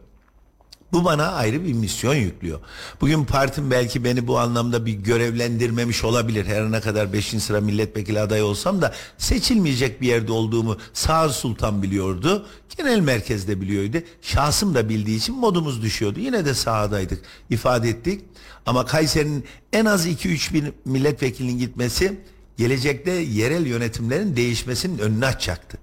[0.93, 2.60] Bu bana ayrı bir misyon yüklüyor.
[3.01, 6.45] Bugün partim belki beni bu anlamda bir görevlendirmemiş olabilir.
[6.45, 7.25] Her ne kadar 5.
[7.25, 12.45] sıra milletvekili adayı olsam da seçilmeyecek bir yerde olduğumu Sağır Sultan biliyordu.
[12.77, 13.97] Genel merkezde biliyordu.
[14.21, 16.19] Şahsım da bildiği için modumuz düşüyordu.
[16.19, 17.21] Yine de sahadaydık.
[17.49, 18.21] ifade ettik.
[18.65, 22.19] Ama Kayseri'nin en az 2-3 bin milletvekilinin gitmesi
[22.58, 25.77] gelecekte yerel yönetimlerin değişmesinin önünü açacaktı.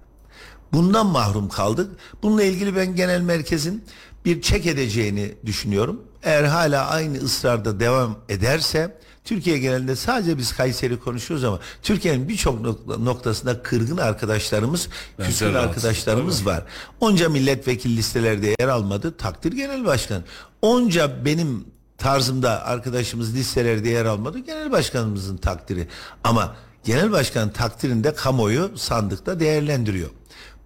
[0.73, 1.91] Bundan mahrum kaldık.
[2.23, 3.83] Bununla ilgili ben genel merkezin
[4.25, 6.01] bir çek edeceğini düşünüyorum.
[6.23, 12.61] Eğer hala aynı ısrarda devam ederse Türkiye genelinde sadece biz Kayseri konuşuyoruz ama Türkiye'nin birçok
[12.61, 16.63] nok- noktasında kırgın arkadaşlarımız, Benzer küskün arkadaşlarımız var.
[16.99, 19.17] Onca milletvekili listelerde yer almadı.
[19.17, 20.23] Takdir genel başkan.
[20.61, 21.65] Onca benim
[21.97, 24.39] tarzımda arkadaşımız listelerde yer almadı.
[24.39, 25.87] Genel başkanımızın takdiri.
[26.23, 30.09] Ama genel başkan takdirinde kamuoyu sandıkta değerlendiriyor.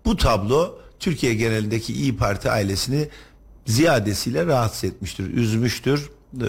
[0.06, 3.10] Bu tablo Türkiye genelindeki İyi Parti ailesini
[3.66, 6.40] ziyadesiyle rahatsız etmiştir, üzmüştür Ee,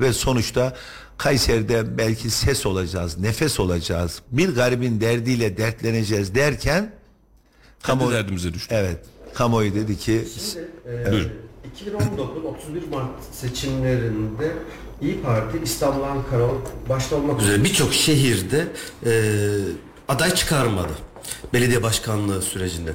[0.00, 0.76] ve sonuçta
[1.18, 6.92] Kayseri'de belki ses olacağız, nefes olacağız, bir garibin derdiyle dertleneceğiz derken
[7.82, 8.72] Kendi derdimize düştük.
[8.72, 8.98] evet
[9.34, 10.24] kamuoyu dedi ki
[10.86, 11.32] Ee, Buyurun.
[11.74, 14.52] 2019 31 Mart seçimlerinde
[15.02, 16.48] İyi Parti İstanbul, Ankara
[16.88, 18.66] başta olmak üzere birçok şehirde
[19.06, 19.10] e,
[20.08, 20.92] aday çıkarmadı.
[21.52, 22.92] Belediye başkanlığı sürecinde.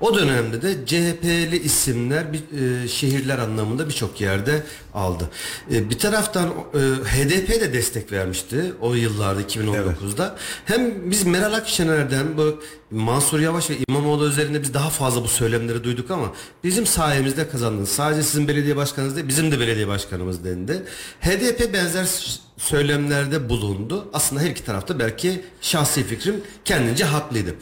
[0.00, 2.42] O dönemde de CHP'li isimler bir,
[2.84, 4.62] e, şehirler anlamında birçok yerde
[4.94, 5.30] aldı.
[5.72, 10.36] E, bir taraftan e, HDP de destek vermişti o yıllarda 2019'da.
[10.64, 15.84] Hem biz Meral Akşener'den bu Mansur Yavaş ve İmamoğlu üzerinde biz daha fazla bu söylemleri
[15.84, 16.32] duyduk ama
[16.64, 17.88] bizim sayemizde kazandınız.
[17.88, 20.82] Sadece sizin belediye başkanınız değil bizim de belediye başkanımız dendi.
[21.20, 24.08] HDP benzer söylemlerde bulundu.
[24.12, 27.54] Aslında her iki tarafta belki şahsi fikrim kendince haklıydı.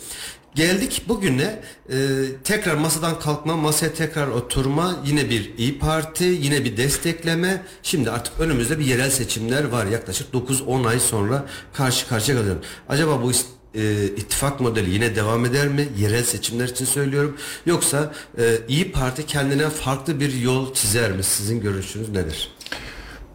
[0.54, 1.96] Geldik bugüne e,
[2.44, 7.62] tekrar masadan kalkma, masaya tekrar oturma, yine bir İyi Parti, yine bir destekleme.
[7.82, 9.86] Şimdi artık önümüzde bir yerel seçimler var.
[9.86, 12.58] Yaklaşık 9-10 ay sonra karşı karşıya kalacağız.
[12.88, 13.30] Acaba bu
[13.76, 15.88] e, ittifak modeli yine devam eder mi?
[15.98, 17.36] Yerel seçimler için söylüyorum.
[17.66, 21.22] Yoksa e, İyi Parti kendine farklı bir yol çizer mi?
[21.22, 22.50] Sizin görüşünüz nedir?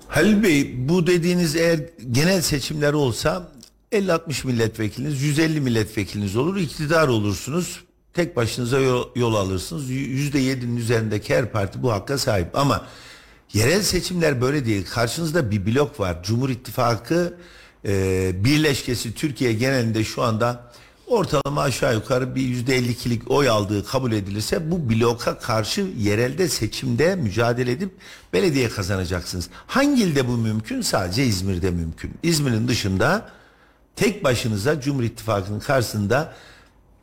[0.08, 1.80] Halil Bey bu dediğiniz eğer
[2.12, 3.51] genel seçimler olsa
[3.91, 11.51] 50-60 milletvekiliniz 150 milletvekiliniz olur iktidar olursunuz tek başınıza yol, yol alırsınız %7'nin üzerindeki her
[11.51, 12.86] parti bu hakka sahip ama
[13.54, 17.38] yerel seçimler böyle değil karşınızda bir blok var Cumhur İttifakı
[17.86, 20.72] e, birleşkesi Türkiye genelinde şu anda
[21.08, 27.15] ortalama aşağı yukarı bir yüzde 52'lik oy aldığı kabul edilirse bu bloka karşı yerelde seçimde
[27.15, 27.91] mücadele edip
[28.34, 29.50] belediye kazanacaksınız.
[29.67, 30.82] Hangi ilde bu mümkün?
[30.82, 32.13] Sadece İzmir'de mümkün.
[32.24, 33.30] İzmir'in dışında
[33.96, 36.34] tek başınıza Cumhur İttifakı'nın karşısında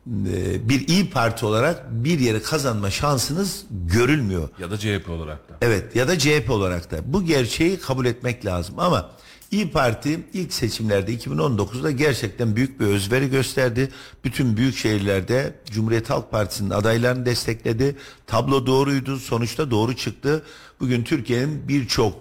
[0.07, 4.49] e, bir iyi parti olarak bir yeri kazanma şansınız görülmüyor.
[4.59, 5.57] Ya da CHP olarak da.
[5.61, 9.09] Evet ya da CHP olarak da bu gerçeği kabul etmek lazım ama
[9.51, 13.91] İyi Parti ilk seçimlerde 2019'da gerçekten büyük bir özveri gösterdi.
[14.23, 17.95] Bütün büyük şehirlerde Cumhuriyet Halk Partisi'nin adaylarını destekledi.
[18.27, 19.19] Tablo doğruydu.
[19.19, 20.43] Sonuçta doğru çıktı.
[20.79, 22.13] Bugün Türkiye'nin birçok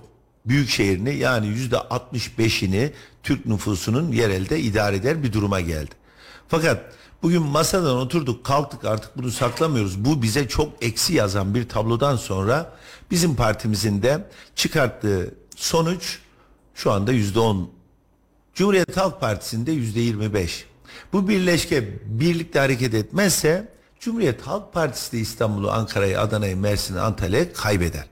[0.47, 2.91] büyük şehrini yani yüzde 65'ini
[3.23, 5.95] Türk nüfusunun yerelde idare eder bir duruma geldi.
[6.49, 10.05] Fakat Bugün masadan oturduk kalktık artık bunu saklamıyoruz.
[10.05, 12.73] Bu bize çok eksi yazan bir tablodan sonra
[13.11, 16.19] bizim partimizin de çıkarttığı sonuç
[16.79, 17.71] şu anda yüzde on.
[18.55, 20.67] Cumhuriyet Halk Partisi'nde yüzde yirmi beş.
[21.12, 28.05] Bu birleşke birlikte hareket etmezse Cumhuriyet Halk Partisi de İstanbul'u, Ankara'yı, Adana'yı, Mersin'i, Antalya'yı kaybeder.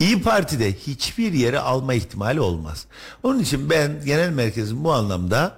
[0.00, 2.86] İyi Parti'de hiçbir yere alma ihtimali olmaz.
[3.22, 5.56] Onun için ben genel merkezin bu anlamda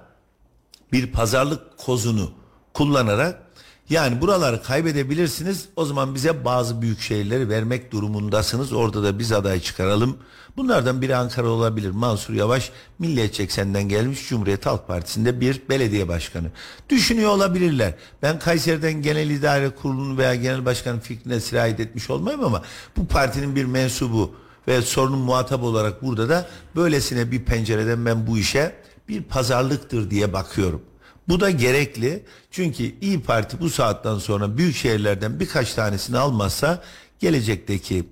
[0.91, 2.31] bir pazarlık kozunu
[2.73, 3.42] kullanarak
[3.89, 9.59] yani buraları kaybedebilirsiniz o zaman bize bazı büyük şehirleri vermek durumundasınız orada da biz aday
[9.59, 10.17] çıkaralım.
[10.57, 11.89] Bunlardan biri Ankara olabilir.
[11.89, 16.47] Mansur Yavaş Milliyetçi eksenden gelmiş Cumhuriyet Halk Partisi'nde bir belediye başkanı.
[16.89, 17.93] Düşünüyor olabilirler.
[18.21, 22.61] Ben Kayseri'den genel idare kurulunu veya genel başkanın fikrine sirayet etmiş olmayayım ama
[22.97, 24.35] bu partinin bir mensubu
[24.67, 28.75] ve sorunun muhatap olarak burada da böylesine bir pencereden ben bu işe
[29.07, 30.81] bir pazarlıktır diye bakıyorum.
[31.27, 32.23] Bu da gerekli.
[32.51, 36.83] Çünkü İyi Parti bu saatten sonra büyük şehirlerden birkaç tanesini almazsa
[37.19, 38.03] gelecekteki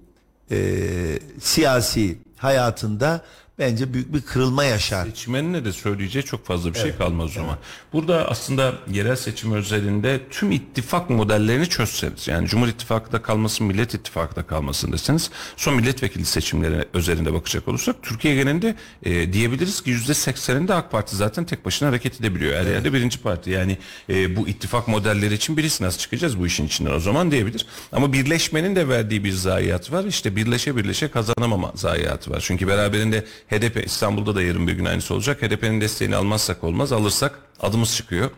[0.51, 3.21] e, siyasi hayatında
[3.61, 5.05] bence büyük bir kırılma yaşar.
[5.05, 7.57] Seçmenine de söyleyeceği çok fazla bir şey kalmaz o zaman.
[7.93, 14.43] Burada aslında yerel seçim özelinde tüm ittifak modellerini çözseniz yani Cumhur İttifakı'da kalmasın Millet İttifakı'da
[14.43, 20.73] kalmasın deseniz son milletvekili seçimleri özelinde bakacak olursak Türkiye genelinde e, diyebiliriz ki yüzde sekseninde
[20.73, 22.59] AK Parti zaten tek başına hareket edebiliyor.
[22.59, 23.77] Her yerde birinci parti yani
[24.09, 27.65] e, bu ittifak modelleri için birisi nasıl çıkacağız bu işin içinden o zaman diyebilir.
[27.91, 30.05] Ama birleşmenin de verdiği bir zayiat var.
[30.05, 32.43] İşte birleşe birleşe kazanamama zayiatı var.
[32.45, 35.41] Çünkü beraberinde HDP İstanbul'da da yarın bir gün aynısı olacak.
[35.41, 36.91] HDP'nin desteğini almazsak olmaz.
[36.91, 38.31] Alırsak adımız çıkıyor.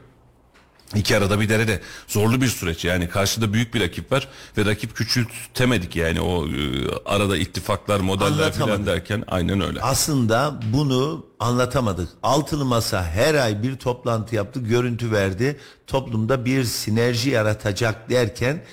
[0.96, 4.96] İki arada bir derede zorlu bir süreç yani karşıda büyük bir rakip var ve rakip
[4.96, 6.52] küçültemedik yani o e,
[7.06, 8.86] arada ittifaklar modeller Anlatamadık.
[8.86, 9.82] derken aynen öyle.
[9.82, 12.10] Aslında bunu anlatamadık.
[12.24, 15.60] Altılı Masa her ay bir toplantı yaptı, görüntü verdi.
[15.88, 18.64] Toplumda bir sinerji yaratacak derken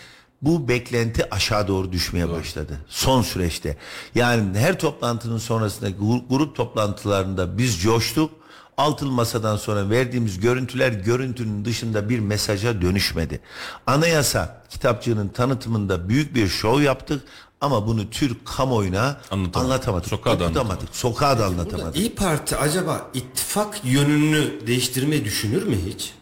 [0.43, 2.79] bu beklenti aşağı doğru düşmeye başladı.
[2.89, 3.77] Son süreçte.
[4.15, 8.31] Yani her toplantının sonrasında gu- grup toplantılarında biz coştuk.
[8.77, 13.41] Altılı Masa'dan sonra verdiğimiz görüntüler görüntünün dışında bir mesaja dönüşmedi.
[13.87, 17.23] Anayasa kitapçığının tanıtımında büyük bir şov yaptık
[17.61, 19.57] ama bunu Türk kamuoyuna Anlatamadık.
[19.57, 20.09] anlatamadık.
[20.09, 20.89] Sokağa da okutamadık.
[20.93, 21.97] Sokağa da anlatamadık.
[21.97, 26.13] İyi Parti acaba ittifak yönünü değiştirmeyi düşünür mü hiç?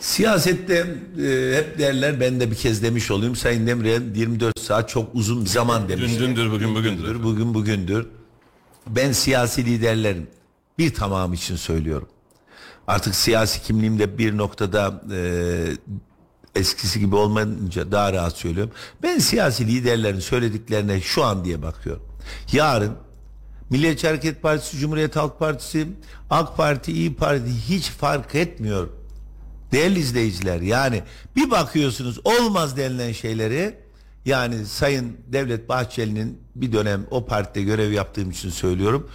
[0.00, 3.36] Siyasette e, hep derler ben de bir kez demiş olayım.
[3.36, 6.12] Sayın Demirel 24 saat çok uzun bir zaman demiş.
[6.18, 7.02] Dün dündür bugün bugündür.
[7.02, 8.06] Bugündür, bugün bugündür.
[8.86, 10.30] Ben siyasi liderlerin
[10.78, 12.08] bir tamamı için söylüyorum.
[12.86, 15.20] Artık siyasi kimliğimde bir noktada e,
[16.54, 18.72] eskisi gibi olmayınca daha rahat söylüyorum.
[19.02, 22.02] Ben siyasi liderlerin söylediklerine şu an diye bakıyorum.
[22.52, 22.92] Yarın
[23.70, 25.86] Milliyetçi Hareket Partisi, Cumhuriyet Halk Partisi,
[26.30, 28.88] AK Parti, İyi Parti hiç fark etmiyor.
[29.72, 31.02] Değerli izleyiciler yani
[31.36, 33.74] bir bakıyorsunuz olmaz denilen şeyleri
[34.24, 39.10] yani Sayın Devlet Bahçeli'nin bir dönem o partide görev yaptığım için söylüyorum.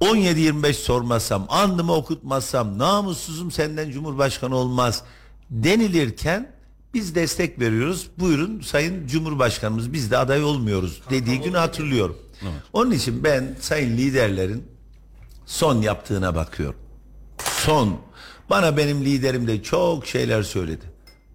[0.00, 5.02] 17-25 sormasam, andımı okutmazsam, namussuzum senden Cumhurbaşkanı olmaz
[5.50, 6.52] denilirken
[6.94, 8.06] biz destek veriyoruz.
[8.18, 12.16] Buyurun Sayın Cumhurbaşkanımız biz de aday olmuyoruz dediği günü hatırlıyorum.
[12.72, 14.64] Onun için ben sayın liderlerin
[15.46, 16.80] son yaptığına bakıyorum.
[17.44, 18.09] Son.
[18.50, 20.84] Bana benim liderim de çok şeyler söyledi.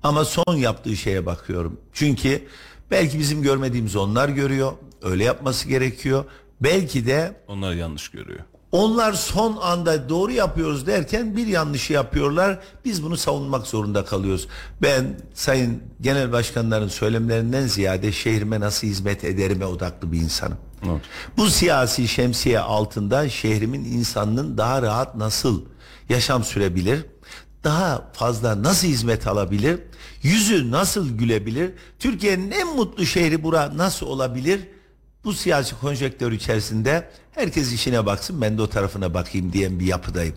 [0.04, 1.78] Ama son yaptığı şeye bakıyorum.
[1.93, 2.43] Çünkü
[2.91, 4.71] belki bizim görmediğimiz onlar görüyor.
[5.04, 6.25] Öyle yapması gerekiyor.
[6.62, 8.39] Belki de Onlar yanlış görüyor.
[8.71, 12.60] onlar son anda doğru yapıyoruz derken bir yanlışı yapıyorlar.
[12.86, 14.47] Biz bunu savunmak zorunda kalıyoruz.
[14.82, 20.58] Ben sayın genel başkanların söylemlerinden ziyade şehrime nasıl hizmet ederime odaklı bir insanım.
[20.86, 21.01] Evet.
[21.38, 25.62] Bu siyasi şemsiye altında şehrimin insanının daha rahat nasıl
[26.10, 27.06] yaşam sürebilir?
[27.63, 29.80] Daha fazla nasıl hizmet alabilir?
[30.24, 31.72] Yüzü nasıl gülebilir?
[32.00, 34.68] Türkiye'nin en mutlu şehri bura nasıl olabilir?
[35.24, 40.36] Bu siyasi konjektör içerisinde herkes işine baksın ben de o tarafına bakayım diyen bir yapıdayım.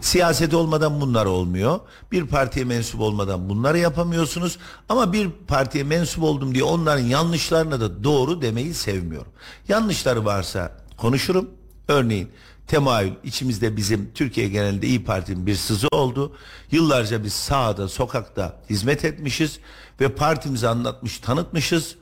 [0.00, 1.80] Siyaset olmadan bunlar olmuyor.
[2.12, 4.58] Bir partiye mensup olmadan bunları yapamıyorsunuz.
[4.88, 9.32] Ama bir partiye mensup oldum diye onların yanlışlarına da doğru demeyi sevmiyorum.
[9.68, 11.50] Yanlışları varsa konuşurum.
[11.88, 12.30] Örneğin
[12.68, 16.36] temayül içimizde bizim Türkiye genelinde İyi Parti'nin bir sızı oldu.
[16.70, 19.58] Yıllarca biz sahada, sokakta hizmet etmişiz
[20.00, 21.96] ve partimizi anlatmış, tanıtmışız.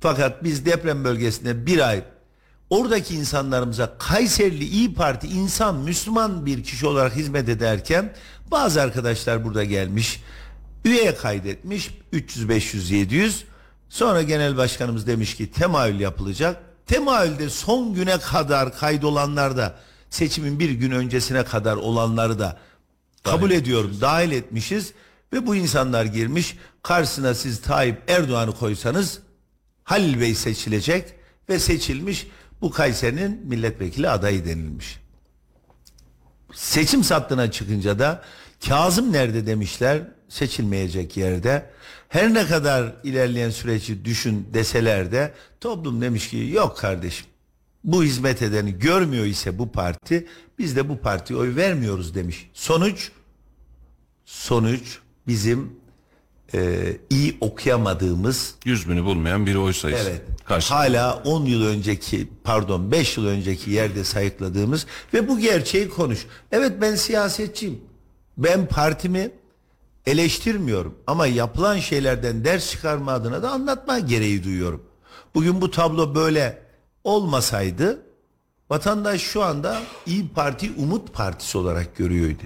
[0.00, 2.04] Fakat biz deprem bölgesinde bir ay
[2.70, 8.14] oradaki insanlarımıza Kayserili İyi Parti insan Müslüman bir kişi olarak hizmet ederken
[8.50, 10.22] bazı arkadaşlar burada gelmiş
[10.84, 13.44] üyeye kaydetmiş 300 500 700
[13.88, 19.76] sonra genel başkanımız demiş ki temayül yapılacak temayülde son güne kadar kaydolanlar da
[20.12, 22.58] seçimin bir gün öncesine kadar olanları da
[23.22, 24.92] Kabul ediyorum dahil etmişiz
[25.32, 26.56] ve bu insanlar girmiş.
[26.82, 29.18] Karşısına siz Tayyip Erdoğan'ı koysanız
[29.84, 31.14] Halil Bey seçilecek
[31.48, 32.26] ve seçilmiş
[32.60, 35.00] bu Kayseri'nin milletvekili adayı denilmiş.
[36.52, 38.22] Seçim sattığına çıkınca da
[38.68, 41.70] Kazım nerede demişler seçilmeyecek yerde.
[42.08, 47.26] Her ne kadar ilerleyen süreci düşün deseler de toplum demiş ki yok kardeşim
[47.84, 50.26] bu hizmet edeni görmüyor ise bu parti
[50.58, 52.50] biz de bu partiye oy vermiyoruz demiş.
[52.52, 53.10] Sonuç
[54.24, 55.76] sonuç bizim
[56.54, 60.10] e, iyi okuyamadığımız 100 bini bulmayan bir oy sayısı.
[60.10, 60.22] Evet.
[60.44, 60.74] Karşı.
[60.74, 66.26] Hala 10 yıl önceki pardon 5 yıl önceki yerde sayıkladığımız ve bu gerçeği konuş.
[66.52, 67.80] Evet ben siyasetçiyim.
[68.38, 69.30] Ben partimi
[70.06, 74.82] eleştirmiyorum ama yapılan şeylerden ders çıkarma adına da anlatma gereği duyuyorum.
[75.34, 76.61] Bugün bu tablo böyle
[77.04, 78.02] olmasaydı
[78.70, 82.42] vatandaş şu anda İyi Parti Umut Partisi olarak görüyordu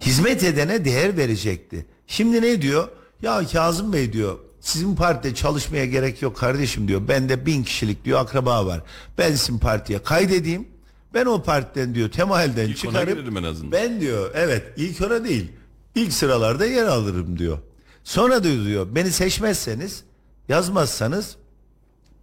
[0.00, 1.86] hizmet edene değer verecekti.
[2.06, 2.88] Şimdi ne diyor?
[3.22, 7.08] Ya Kazım Bey diyor sizin partide çalışmaya gerek yok kardeşim diyor.
[7.08, 8.82] Bende bin kişilik diyor akraba var.
[9.18, 10.68] Ben sizin partiye kaydedeyim.
[11.14, 13.72] Ben o partiden diyor temayülden İlk çıkarıp en azından.
[13.72, 15.52] ben diyor evet ilk ona değil
[15.94, 17.58] ilk sıralarda yer alırım diyor.
[18.04, 20.04] Sonra da diyor beni seçmezseniz
[20.48, 21.36] yazmazsanız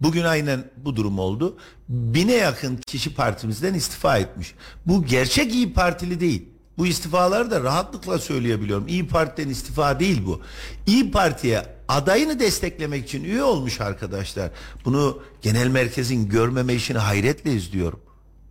[0.03, 1.57] Bugün aynen bu durum oldu.
[1.89, 4.55] Bine yakın kişi partimizden istifa etmiş.
[4.85, 6.49] Bu gerçek İyi Partili değil.
[6.77, 8.87] Bu istifaları da rahatlıkla söyleyebiliyorum.
[8.87, 10.41] İyi Parti'den istifa değil bu.
[10.87, 14.49] İyi Parti'ye adayını desteklemek için üye olmuş arkadaşlar.
[14.85, 17.99] Bunu genel merkezin görmeme işini hayretle izliyorum.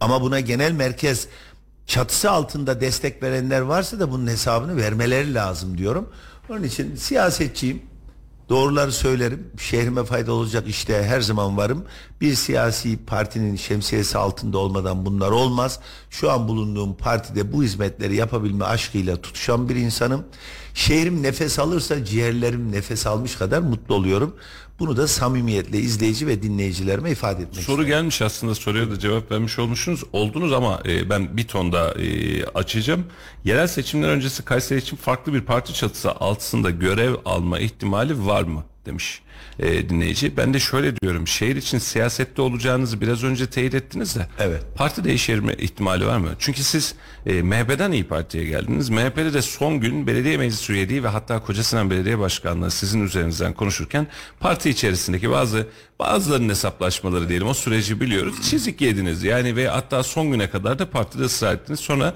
[0.00, 1.28] Ama buna genel merkez
[1.86, 6.12] çatısı altında destek verenler varsa da bunun hesabını vermeleri lazım diyorum.
[6.48, 7.91] Onun için siyasetçiyim.
[8.52, 9.46] Doğruları söylerim.
[9.58, 11.84] Şehrime fayda olacak işte her zaman varım.
[12.20, 15.80] Bir siyasi partinin şemsiyesi altında olmadan bunlar olmaz.
[16.10, 20.24] Şu an bulunduğum partide bu hizmetleri yapabilme aşkıyla tutuşan bir insanım.
[20.74, 24.36] Şehrim nefes alırsa ciğerlerim nefes almış kadar mutlu oluyorum.
[24.82, 29.58] Bunu da samimiyetle izleyici ve dinleyicilerime ifade etmek Soru gelmiş aslında soruya da cevap vermiş
[29.58, 30.04] olmuşsunuz.
[30.12, 33.04] Oldunuz ama e, ben bir ton da e, açacağım.
[33.44, 38.64] Yerel seçimler öncesi Kayseri için farklı bir parti çatısı altında görev alma ihtimali var mı
[38.86, 39.22] demiş
[39.58, 40.36] e, dinleyici.
[40.36, 41.28] Ben de şöyle diyorum.
[41.28, 44.26] Şehir için siyasette olacağınızı biraz önce teyit ettiniz de.
[44.38, 44.62] Evet.
[44.76, 46.30] Parti değiştirme ihtimali var mı?
[46.38, 46.94] Çünkü siz
[47.26, 48.90] e, MHP'den İyi Parti'ye geldiniz.
[48.90, 54.06] MHP'de de son gün belediye meclis üyeliği ve hatta Kocasinan Belediye Başkanlığı sizin üzerinizden konuşurken
[54.40, 55.66] parti içerisindeki bazı
[55.98, 58.50] bazılarının hesaplaşmaları diyelim o süreci biliyoruz.
[58.50, 61.80] Çizik yediniz yani ve hatta son güne kadar da partide ısrar ettiniz.
[61.80, 62.14] Sonra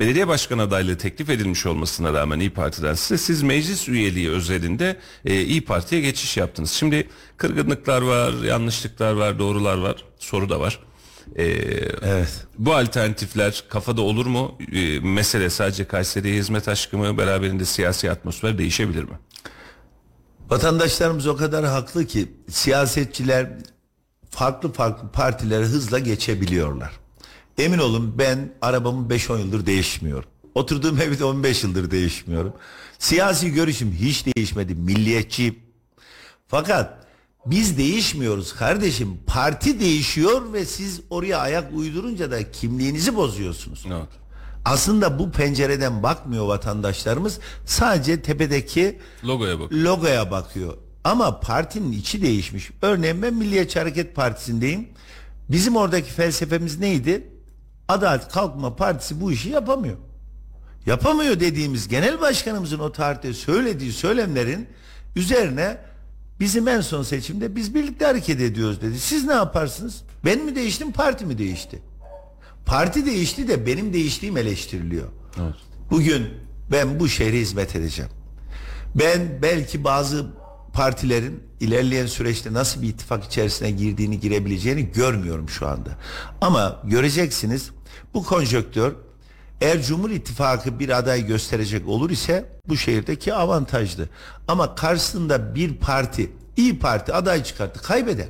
[0.00, 5.42] belediye başkan adaylığı teklif edilmiş olmasına rağmen İyi Parti'den size siz meclis üyeliği özelinde e,
[5.42, 6.70] İyi Parti'ye geçiş yaptınız.
[6.70, 10.80] Şimdi kırgınlıklar var, yanlışlıklar var, doğrular var, soru da var.
[11.36, 11.44] E,
[12.02, 12.46] Evet.
[12.58, 14.58] bu alternatifler kafada olur mu?
[14.72, 17.18] E, mesele sadece Kayseri'ye hizmet aşkı mı?
[17.18, 19.18] Beraberinde siyasi atmosfer değişebilir mi?
[20.50, 23.50] Vatandaşlarımız o kadar haklı ki siyasetçiler
[24.30, 26.92] farklı farklı partilere hızla geçebiliyorlar.
[27.58, 30.28] Emin olun ben arabamı 5-10 yıldır değişmiyorum.
[30.54, 32.52] Oturduğum evde 15 yıldır değişmiyorum.
[32.98, 34.74] Siyasi görüşüm hiç değişmedi.
[34.74, 35.58] Milliyetçiyim.
[36.48, 37.06] Fakat
[37.46, 39.18] biz değişmiyoruz kardeşim.
[39.26, 43.84] Parti değişiyor ve siz oraya ayak uydurunca da kimliğinizi bozuyorsunuz.
[43.86, 44.08] Evet.
[44.64, 47.38] Aslında bu pencereden bakmıyor vatandaşlarımız.
[47.66, 49.72] Sadece tepedeki Logoya bak.
[49.72, 50.74] logoya bakıyor.
[51.04, 52.70] Ama partinin içi değişmiş.
[52.82, 54.88] Örneğin ben Milliyetçi Hareket Partisi'ndeyim.
[55.48, 57.28] Bizim oradaki felsefemiz neydi?
[57.88, 59.96] Adalet Kalkınma Partisi bu işi yapamıyor.
[60.86, 64.68] Yapamıyor dediğimiz genel başkanımızın o tarihte söylediği söylemlerin
[65.16, 65.78] üzerine
[66.40, 69.00] bizim en son seçimde biz birlikte hareket ediyoruz dedi.
[69.00, 70.02] Siz ne yaparsınız?
[70.24, 71.82] Ben mi değiştim parti mi değişti?
[72.66, 75.08] Parti değişti de benim değiştiğim eleştiriliyor.
[75.40, 75.54] Evet.
[75.90, 76.26] Bugün
[76.72, 78.10] ben bu şehre hizmet edeceğim.
[78.94, 80.26] Ben belki bazı
[80.72, 85.90] partilerin ilerleyen süreçte nasıl bir ittifak içerisine girdiğini girebileceğini görmüyorum şu anda.
[86.40, 87.70] Ama göreceksiniz
[88.14, 88.92] bu konjöktör
[89.60, 94.08] eğer Cumhur İttifakı bir aday gösterecek olur ise bu şehirdeki avantajlı.
[94.48, 98.28] Ama karşısında bir parti, iyi Parti aday çıkarttı, kaybeder.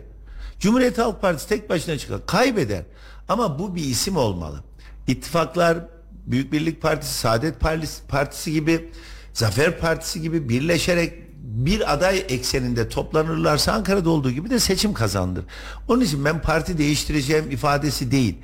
[0.61, 2.83] Cumhuriyet Halk Partisi tek başına çıkar, kaybeder.
[3.29, 4.65] Ama bu bir isim olmalı.
[5.07, 5.79] İttifaklar
[6.27, 8.91] Büyük Birlik Partisi, Saadet Partisi, Partisi gibi,
[9.33, 15.45] Zafer Partisi gibi birleşerek bir aday ekseninde toplanırlarsa Ankara'da olduğu gibi de seçim kazandır.
[15.89, 18.35] Onun için ben parti değiştireceğim ifadesi değil.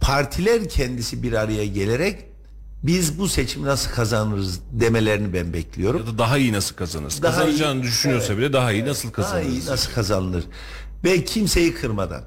[0.00, 2.24] Partiler kendisi bir araya gelerek
[2.82, 6.00] biz bu seçimi nasıl kazanırız demelerini ben bekliyorum.
[6.00, 7.22] Ya da daha iyi nasıl kazanırız?
[7.22, 8.38] Daha Kazanacağını iyi- düşünüyorsa Evet.
[8.38, 9.68] bile daha iyi nasıl Daha iyi kazanırız?
[9.68, 10.44] nasıl kazanılır?
[11.04, 12.22] Ve kimseyi kırmadan,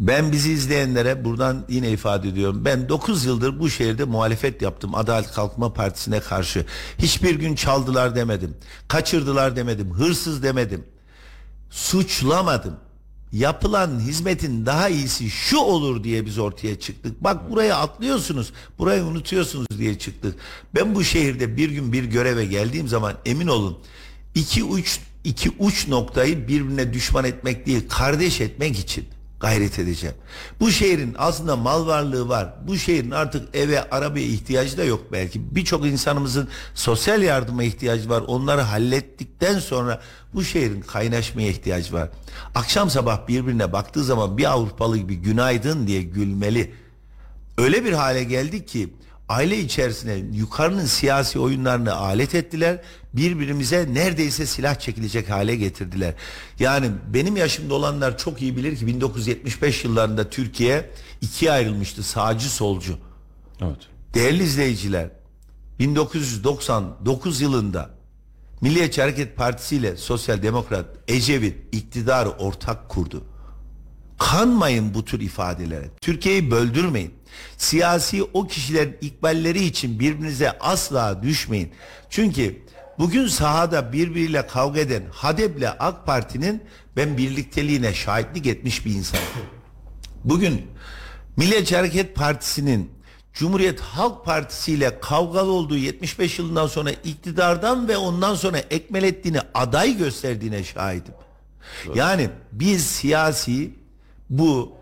[0.00, 2.64] Ben bizi izleyenlere buradan yine ifade ediyorum.
[2.64, 6.66] Ben 9 yıldır bu şehirde muhalefet yaptım Adalet Kalkınma Partisi'ne karşı.
[6.98, 8.56] Hiçbir gün çaldılar demedim.
[8.88, 9.90] Kaçırdılar demedim.
[9.94, 10.84] Hırsız demedim.
[11.70, 12.76] Suçlamadım.
[13.32, 17.24] Yapılan hizmetin daha iyisi şu olur diye biz ortaya çıktık.
[17.24, 20.38] Bak buraya atlıyorsunuz, burayı unutuyorsunuz diye çıktık.
[20.74, 23.78] Ben bu şehirde bir gün bir göreve geldiğim zaman emin olun
[24.34, 29.08] iki uç iki uç noktayı birbirine düşman etmek değil, kardeş etmek için
[29.40, 30.16] gayret edeceğim.
[30.60, 32.54] Bu şehrin aslında mal varlığı var.
[32.66, 35.54] Bu şehrin artık eve, arabaya ihtiyacı da yok belki.
[35.56, 38.22] Birçok insanımızın sosyal yardıma ihtiyacı var.
[38.26, 40.00] Onları hallettikten sonra
[40.34, 42.08] bu şehrin kaynaşmaya ihtiyacı var.
[42.54, 46.74] Akşam sabah birbirine baktığı zaman bir Avrupalı gibi günaydın diye gülmeli.
[47.58, 48.94] Öyle bir hale geldik ki
[49.28, 52.80] aile içerisine yukarının siyasi oyunlarını alet ettiler.
[53.12, 56.14] Birbirimize neredeyse silah çekilecek hale getirdiler.
[56.58, 62.98] Yani benim yaşımda olanlar çok iyi bilir ki 1975 yıllarında Türkiye ikiye ayrılmıştı sağcı solcu.
[63.60, 63.78] Evet.
[64.14, 65.10] Değerli izleyiciler
[65.78, 67.90] 1999 yılında
[68.60, 73.24] Milliyetçi Hareket Partisi ile Sosyal Demokrat Ecevit iktidarı ortak kurdu.
[74.18, 75.88] Kanmayın bu tür ifadelere.
[76.00, 77.14] Türkiye'yi böldürmeyin.
[77.56, 81.72] Siyasi o kişilerin ikballeri için birbirinize asla düşmeyin.
[82.10, 82.62] Çünkü
[82.98, 86.62] bugün sahada birbiriyle kavga eden HADEP'le AK Parti'nin
[86.96, 89.24] ben birlikteliğine şahitlik etmiş bir insanım.
[90.24, 90.66] Bugün
[91.36, 92.90] Milliyetçi Hareket Partisi'nin
[93.32, 99.96] Cumhuriyet Halk Partisi ile kavgalı olduğu 75 yılından sonra iktidardan ve ondan sonra ekmelettiğini aday
[99.96, 101.14] gösterdiğine şahidim.
[101.94, 103.70] Yani biz siyasi
[104.30, 104.72] bu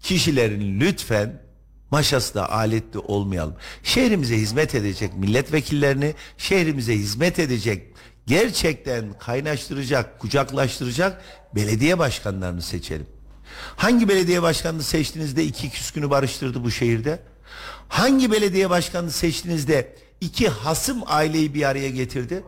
[0.00, 1.42] kişilerin lütfen
[1.90, 3.56] maşasına aletli olmayalım.
[3.82, 7.86] Şehrimize hizmet edecek milletvekillerini, şehrimize hizmet edecek
[8.26, 11.22] gerçekten kaynaştıracak, kucaklaştıracak
[11.54, 13.06] belediye başkanlarını seçelim.
[13.76, 17.18] Hangi belediye başkanını seçtiğinizde iki küskünü barıştırdı bu şehirde?
[17.88, 22.44] Hangi belediye başkanını seçtiğinizde iki hasım aileyi bir araya getirdi?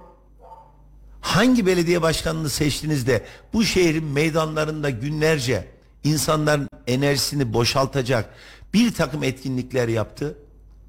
[1.20, 5.73] Hangi belediye başkanını seçtiğinizde bu şehrin meydanlarında günlerce
[6.04, 8.34] insanların enerjisini boşaltacak
[8.74, 10.38] bir takım etkinlikler yaptı?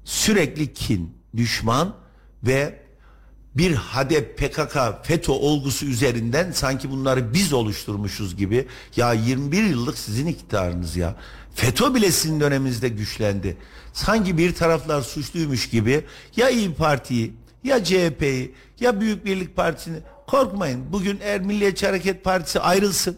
[0.04, 1.94] Sürekli kin, düşman
[2.42, 2.86] ve
[3.54, 8.66] bir HADEP, PKK, FETÖ olgusu üzerinden sanki bunları biz oluşturmuşuz gibi.
[8.96, 11.16] Ya 21 yıllık sizin iktidarınız ya.
[11.54, 13.56] FETÖ bile sizin döneminizde güçlendi.
[13.92, 16.04] Sanki bir taraflar suçluymuş gibi
[16.36, 19.96] ya İyi Parti'yi ya CHP'yi ya Büyük Birlik Partisi'ni
[20.26, 20.92] korkmayın.
[20.92, 23.16] Bugün eğer Milliyetçi Hareket Partisi ayrılsın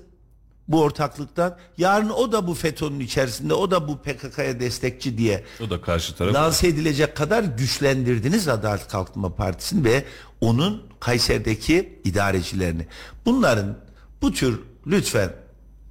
[0.69, 1.57] bu ortaklıktan.
[1.79, 6.15] Yarın o da bu FETÖ'nün içerisinde, o da bu PKK'ya destekçi diye O da karşı
[6.17, 6.35] taraf.
[6.35, 10.05] lanse edilecek kadar güçlendirdiniz Adalet Kalkınma Partisi'ni ve
[10.41, 12.87] onun Kayseri'deki idarecilerini.
[13.27, 13.77] Bunların
[14.23, 15.31] bu tür lütfen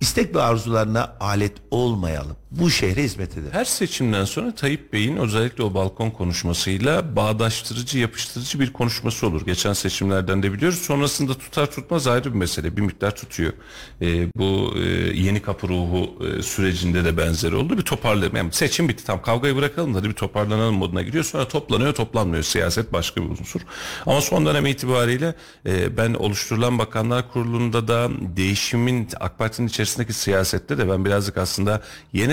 [0.01, 2.36] istek ve arzularına alet olmayalım.
[2.52, 3.50] Bu şehre hizmet edelim.
[3.52, 9.45] Her seçimden sonra Tayyip Bey'in özellikle o balkon konuşmasıyla bağdaştırıcı, yapıştırıcı bir konuşması olur.
[9.45, 10.80] Geçen seçimlerden de biliyoruz.
[10.80, 12.78] Sonrasında tutar tutmaz ayrı bir mesele.
[12.78, 13.54] Bir miktar tutuyor.
[14.02, 14.80] Ee, bu e,
[15.14, 17.78] yeni kapı ruhu e, sürecinde de benzeri oldu.
[17.78, 18.38] Bir toparlayalım.
[18.38, 19.06] Yani seçim bitti.
[19.06, 21.24] Tam kavgayı bırakalım hadi bir toparlanalım moduna giriyor.
[21.24, 22.43] Sonra toplanıyor, toplanmıyor.
[22.43, 23.62] Siyaset başka bir unsur.
[24.06, 25.36] Ama son dönem itibariyle
[25.66, 31.82] e, ben oluşturulan Bakanlar Kurulu'nda da değişimin AK Parti'nin içerisindeki siyasette de ben birazcık aslında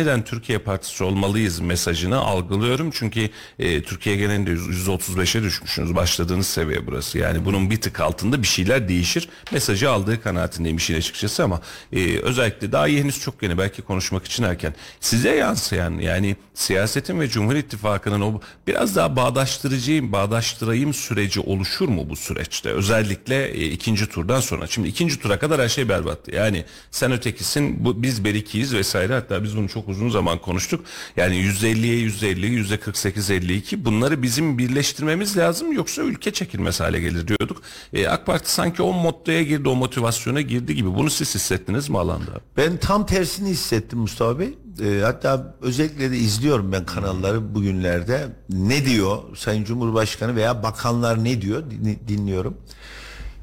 [0.05, 2.91] yeniden Türkiye Partisi olmalıyız mesajını algılıyorum.
[2.91, 5.95] Çünkü e, Türkiye genelinde yüz- %35'e düşmüşsünüz.
[5.95, 7.19] Başladığınız seviye burası.
[7.19, 9.29] Yani bunun bir tık altında bir şeyler değişir.
[9.53, 11.61] Mesajı aldığı kanaatindeyim işin açıkçası ama
[11.93, 14.75] e, özellikle daha henüz çok yeni belki konuşmak için erken.
[15.01, 22.07] Size yansıyan yani siyasetin ve Cumhur İttifakı'nın o biraz daha bağdaştırıcıyım, bağdaştırayım süreci oluşur mu
[22.11, 22.69] bu süreçte?
[22.71, 24.67] Özellikle e, ikinci turdan sonra.
[24.67, 26.35] Şimdi ikinci tura kadar her şey berbattı.
[26.35, 29.15] Yani sen ötekisin, bu, biz berikiyiz vesaire.
[29.15, 30.85] Hatta biz bunu çok uzun zaman konuştuk.
[31.17, 37.63] Yani %50'ye %50, %48-52 bunları bizim birleştirmemiz lazım yoksa ülke çekilmez hale gelir diyorduk.
[37.93, 40.95] E, AK Parti sanki o mottoya girdi, o motivasyona girdi gibi.
[40.95, 42.31] Bunu siz hissettiniz mi alanda?
[42.57, 44.55] Ben tam tersini hissettim Mustafa Bey.
[44.83, 48.29] Ee, hatta özellikle de izliyorum ben kanalları bugünlerde.
[48.49, 52.57] Ne diyor Sayın Cumhurbaşkanı veya bakanlar ne diyor din- dinliyorum.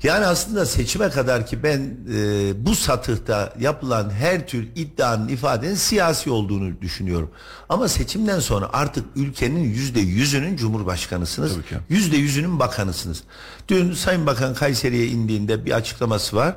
[0.03, 6.31] Yani aslında seçime kadar ki ben e, bu satıhta yapılan her tür iddianın ifadenin siyasi
[6.31, 7.31] olduğunu düşünüyorum.
[7.69, 11.51] Ama seçimden sonra artık ülkenin yüzde yüzünün cumhurbaşkanısınız.
[11.89, 13.23] Yüzde yüzünün bakanısınız.
[13.67, 16.55] Dün Sayın Bakan Kayseri'ye indiğinde bir açıklaması var.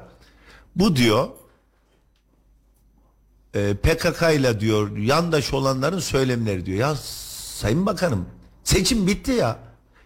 [0.76, 1.28] Bu diyor
[3.55, 6.78] e, PKK ile diyor yandaş olanların söylemleri diyor.
[6.78, 6.95] Ya
[7.59, 8.26] Sayın Bakanım
[8.64, 9.64] seçim bitti ya.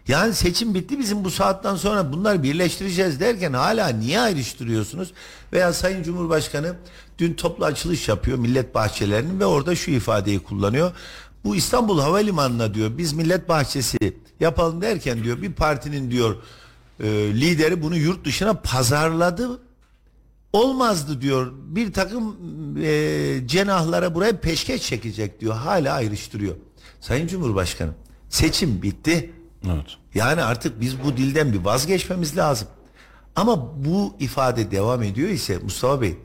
[0.09, 5.13] Yani seçim bitti bizim bu saatten sonra bunları birleştireceğiz derken hala niye ayrıştırıyorsunuz?
[5.53, 6.75] Veya Sayın Cumhurbaşkanı
[7.17, 10.91] dün toplu açılış yapıyor millet bahçelerinin ve orada şu ifadeyi kullanıyor.
[11.43, 13.97] Bu İstanbul Havalimanı'na diyor biz millet bahçesi
[14.39, 16.35] yapalım derken diyor bir partinin diyor
[16.99, 19.59] e, lideri bunu yurt dışına pazarladı
[20.53, 21.51] olmazdı diyor.
[21.53, 22.37] Bir takım
[22.83, 25.55] e, cenahlara buraya peşkeş çekecek diyor.
[25.55, 26.55] Hala ayrıştırıyor.
[27.01, 27.95] Sayın Cumhurbaşkanım
[28.29, 29.31] seçim bitti.
[29.65, 29.97] Evet.
[30.15, 32.67] Yani artık biz bu dilden bir vazgeçmemiz lazım.
[33.35, 36.17] Ama bu ifade devam ediyor ise Mustafa Bey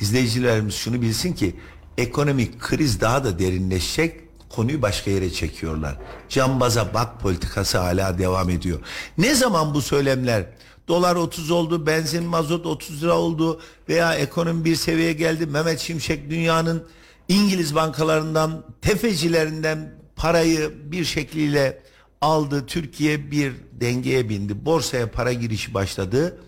[0.00, 1.56] izleyicilerimiz şunu bilsin ki
[1.98, 5.96] ekonomik kriz daha da derinleşecek konuyu başka yere çekiyorlar.
[6.28, 8.80] Cambaza bak politikası hala devam ediyor.
[9.18, 10.46] Ne zaman bu söylemler
[10.88, 15.46] dolar 30 oldu, benzin mazot 30 lira oldu veya ekonomi bir seviyeye geldi.
[15.46, 16.86] Mehmet Şimşek dünyanın
[17.28, 21.81] İngiliz bankalarından, tefecilerinden parayı bir şekliyle
[22.26, 22.66] aldı.
[22.66, 24.64] Türkiye bir dengeye bindi.
[24.64, 26.40] Borsaya para girişi başladı.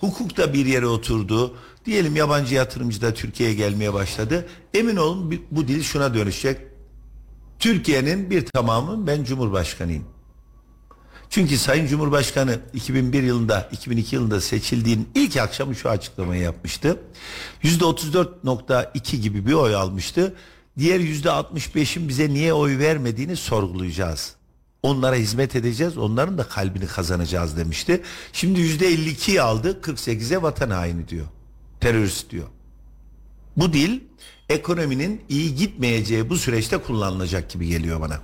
[0.00, 1.56] Hukuk da bir yere oturdu.
[1.84, 4.48] Diyelim yabancı yatırımcı da Türkiye'ye gelmeye başladı.
[4.74, 6.60] Emin olun bu- dil şuna dönüşecek.
[7.58, 10.04] Türkiye'nin bir tamamı ben Cumhurbaşkanıyım.
[11.30, 17.00] Çünkü Sayın Cumhurbaşkanı 2001 yılında 2002 yılında seçildiğin ilk akşamı şu açıklamayı yapmıştı.
[17.62, 20.34] %34.2 gibi bir oy almıştı.
[20.78, 24.37] Diğer %65'in bize niye oy vermediğini sorgulayacağız.
[24.82, 28.02] Onlara hizmet edeceğiz, onların da kalbini kazanacağız demişti.
[28.32, 31.26] Şimdi %52'yi aldı, 48'e vatan haini diyor.
[31.80, 32.46] Terörist diyor.
[33.56, 34.00] Bu dil
[34.48, 38.20] ekonominin iyi gitmeyeceği bu süreçte kullanılacak gibi geliyor bana.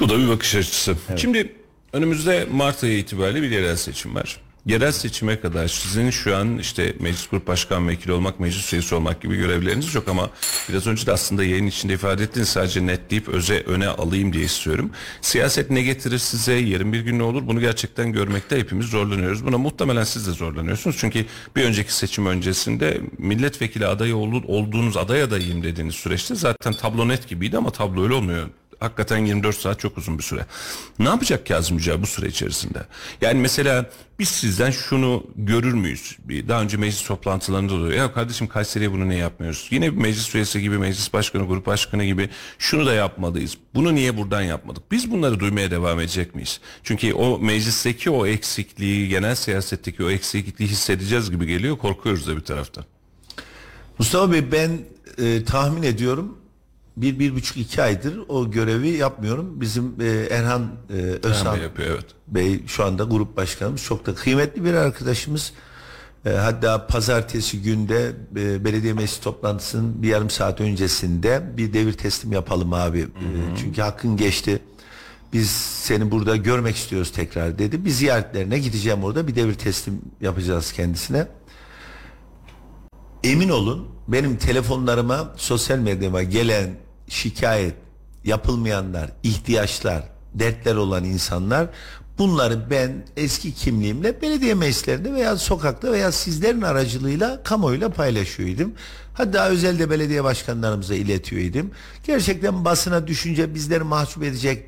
[0.00, 0.96] Bu da bir bakış açısı.
[1.16, 1.56] Şimdi
[1.92, 4.40] önümüzde Mart ayı itibariyle bir yerel seçim var.
[4.68, 9.20] Yerel seçime kadar sizin şu an işte meclis grup başkan vekili olmak, meclis üyesi olmak
[9.22, 10.30] gibi görevleriniz yok ama
[10.68, 14.90] biraz önce de aslında yayın içinde ifade ettiniz sadece netleyip öze öne alayım diye istiyorum.
[15.20, 19.46] Siyaset ne getirir size, yarın bir gün ne olur bunu gerçekten görmekte hepimiz zorlanıyoruz.
[19.46, 20.96] Buna muhtemelen siz de zorlanıyorsunuz.
[21.00, 21.24] Çünkü
[21.56, 27.28] bir önceki seçim öncesinde milletvekili adayı ol- olduğunuz aday adayıyım dediğiniz süreçte zaten tablo net
[27.28, 28.48] gibiydi ama tablo öyle olmuyor
[28.80, 30.46] hakikaten 24 saat çok uzun bir süre.
[30.98, 32.78] Ne yapacak Kazım Yücel bu süre içerisinde?
[33.20, 36.16] Yani mesela biz sizden şunu görür müyüz?
[36.48, 37.92] Daha önce meclis toplantılarında da oluyor.
[37.92, 39.68] Ya kardeşim Kayseri'ye bunu niye yapmıyoruz?
[39.70, 43.58] Yine bir meclis üyesi gibi, meclis başkanı, grup başkanı gibi şunu da yapmalıyız.
[43.74, 44.82] Bunu niye buradan yapmadık?
[44.90, 46.60] Biz bunları duymaya devam edecek miyiz?
[46.82, 51.78] Çünkü o meclisteki o eksikliği, genel siyasetteki o eksikliği hissedeceğiz gibi geliyor.
[51.78, 52.84] Korkuyoruz da bir taraftan.
[53.98, 54.78] Mustafa Bey ben
[55.18, 56.37] e, tahmin ediyorum
[57.02, 59.60] bir, bir buçuk iki aydır o görevi yapmıyorum.
[59.60, 62.06] Bizim e, Erhan e, Özhan Bey yapıyor, evet.
[62.28, 65.52] Bey şu anda grup başkanımız çok da kıymetli bir arkadaşımız.
[66.26, 72.32] E, hatta pazartesi günde e, belediye meclis toplantısının bir yarım saat öncesinde bir devir teslim
[72.32, 73.00] yapalım abi.
[73.00, 73.26] E,
[73.60, 74.60] çünkü hakkın geçti.
[75.32, 77.84] Biz seni burada görmek istiyoruz tekrar dedi.
[77.84, 81.26] Bir ziyaretlerine gideceğim orada bir devir teslim yapacağız kendisine.
[83.24, 86.70] Emin olun benim telefonlarıma sosyal medyama gelen
[87.08, 87.74] şikayet
[88.24, 90.02] yapılmayanlar, ihtiyaçlar,
[90.34, 91.68] dertler olan insanlar
[92.18, 98.72] bunları ben eski kimliğimle belediye meclislerinde veya sokakta veya sizlerin aracılığıyla kamuoyuyla paylaşıyordum.
[99.14, 101.70] Hatta özelde belediye başkanlarımıza iletiyordum.
[102.06, 104.64] Gerçekten basına düşünce bizleri mahcup edecek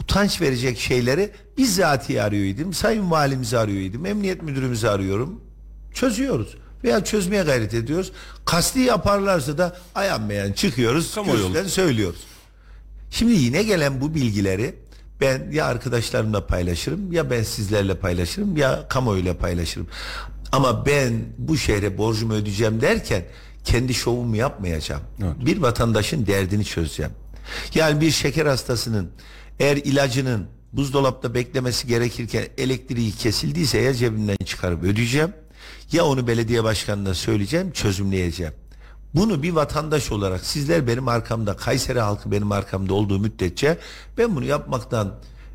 [0.00, 2.72] utanç verecek şeyleri bizzatihi arıyordum.
[2.72, 4.06] Sayın valimizi arıyordum.
[4.06, 5.40] Emniyet müdürümüzü arıyorum.
[5.94, 6.56] Çözüyoruz.
[6.84, 8.12] Veya çözmeye gayret ediyoruz.
[8.44, 11.14] Kasti yaparlarsa da ayanmayan çıkıyoruz.
[11.14, 12.20] Kürsüden söylüyoruz.
[13.10, 14.74] Şimdi yine gelen bu bilgileri
[15.20, 19.88] ben ya arkadaşlarımla paylaşırım ya ben sizlerle paylaşırım ya kamuoyuyla paylaşırım.
[20.52, 23.24] Ama ben bu şehre borcumu ödeyeceğim derken
[23.64, 25.02] kendi şovumu yapmayacağım.
[25.46, 27.12] Bir vatandaşın derdini çözeceğim.
[27.74, 29.10] Yani bir şeker hastasının
[29.58, 35.32] eğer ilacının buzdolapta beklemesi gerekirken elektriği kesildiyse ya cebimden çıkarıp ödeyeceğim
[35.92, 38.52] ya onu belediye başkanına söyleyeceğim çözümleyeceğim.
[39.14, 43.78] Bunu bir vatandaş olarak sizler benim arkamda, Kayseri halkı benim arkamda olduğu müddetçe
[44.18, 45.14] ben bunu yapmaktan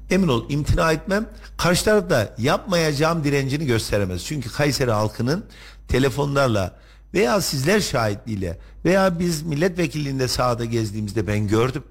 [0.10, 1.30] emin ol imtina etmem.
[1.58, 4.26] Karşı taraf da yapmayacağım direncini gösteremez.
[4.26, 5.46] Çünkü Kayseri halkının
[5.88, 6.80] telefonlarla
[7.14, 11.84] veya sizler şahitliğiyle veya biz milletvekilliğinde sahada gezdiğimizde ben gördüm.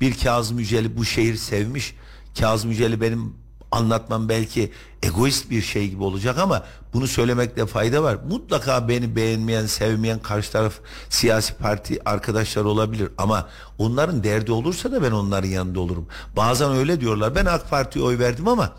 [0.00, 1.94] Bir Kazım Yücel'i bu şehir sevmiş.
[2.38, 3.41] Kazım Yücel'i benim
[3.72, 6.62] anlatmam belki egoist bir şey gibi olacak ama
[6.94, 8.18] bunu söylemekte fayda var.
[8.28, 10.74] Mutlaka beni beğenmeyen, sevmeyen karşı taraf
[11.08, 13.48] siyasi parti arkadaşlar olabilir ama
[13.78, 16.06] onların derdi olursa da ben onların yanında olurum.
[16.36, 17.34] Bazen öyle diyorlar.
[17.34, 18.72] Ben AK Parti'ye oy verdim ama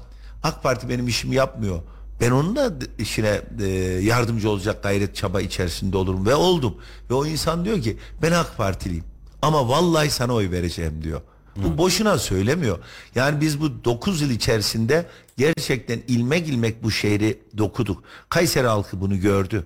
[0.44, 1.80] AK Parti benim işimi yapmıyor.
[2.22, 3.68] Ben onun da işine e,
[4.04, 6.76] yardımcı olacak gayret çaba içerisinde olurum ve oldum.
[7.10, 9.06] Ve o insan diyor ki ben AK Partiliyim
[9.42, 11.22] ama vallahi sana oy vereceğim diyor.
[11.56, 12.80] Bu boşuna söylemiyor.
[13.16, 15.06] Yani biz bu 9 yıl içerisinde
[15.38, 18.04] gerçekten ilmek ilmek bu şehri dokuduk.
[18.30, 19.66] Kayseri halkı bunu gördü.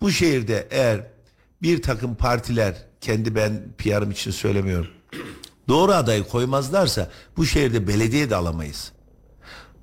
[0.00, 1.06] Bu şehirde eğer
[1.62, 4.90] bir takım partiler kendi ben PR'ım için söylemiyorum.
[5.68, 8.92] Doğru adayı koymazlarsa bu şehirde belediye de alamayız.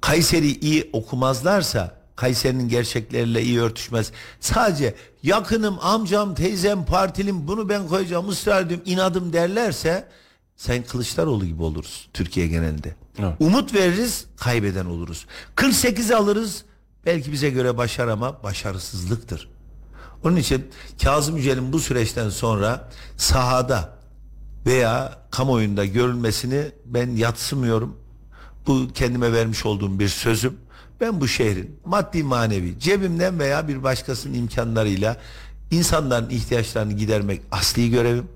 [0.02, 4.12] Kayseri iyi okumazlarsa Kayseri'nin gerçekleriyle iyi örtüşmez.
[4.40, 10.08] Sadece yakınım, amcam, teyzem, partilim bunu ben koyacağım, ısrar ediyorum, inadım derlerse
[10.64, 12.96] sen Kılıçdaroğlu gibi oluruz Türkiye genelinde.
[13.20, 13.34] Evet.
[13.40, 15.26] Umut veririz, kaybeden oluruz.
[15.56, 16.66] 48 alırız,
[17.06, 19.50] belki bize göre başarı ama başarısızlıktır.
[20.24, 20.68] Onun için
[21.04, 23.98] Kazım Yücel'in bu süreçten sonra sahada
[24.66, 27.98] veya kamuoyunda görülmesini ben yatsımıyorum.
[28.68, 30.58] Bu kendime vermiş olduğum bir sözüm.
[31.02, 35.18] Ben bu şehrin maddi manevi cebimden veya bir başkasının imkanlarıyla
[35.72, 38.28] insanların ihtiyaçlarını gidermek asli görevim.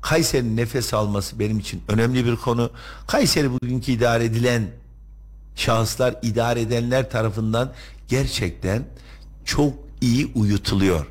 [0.00, 2.70] Kayseri'nin nefes alması benim için önemli bir konu.
[3.06, 4.70] Kayseri bugünkü idare edilen
[5.54, 7.72] şahıslar idare edenler tarafından
[8.08, 8.84] gerçekten
[9.44, 11.06] çok iyi uyutuluyor.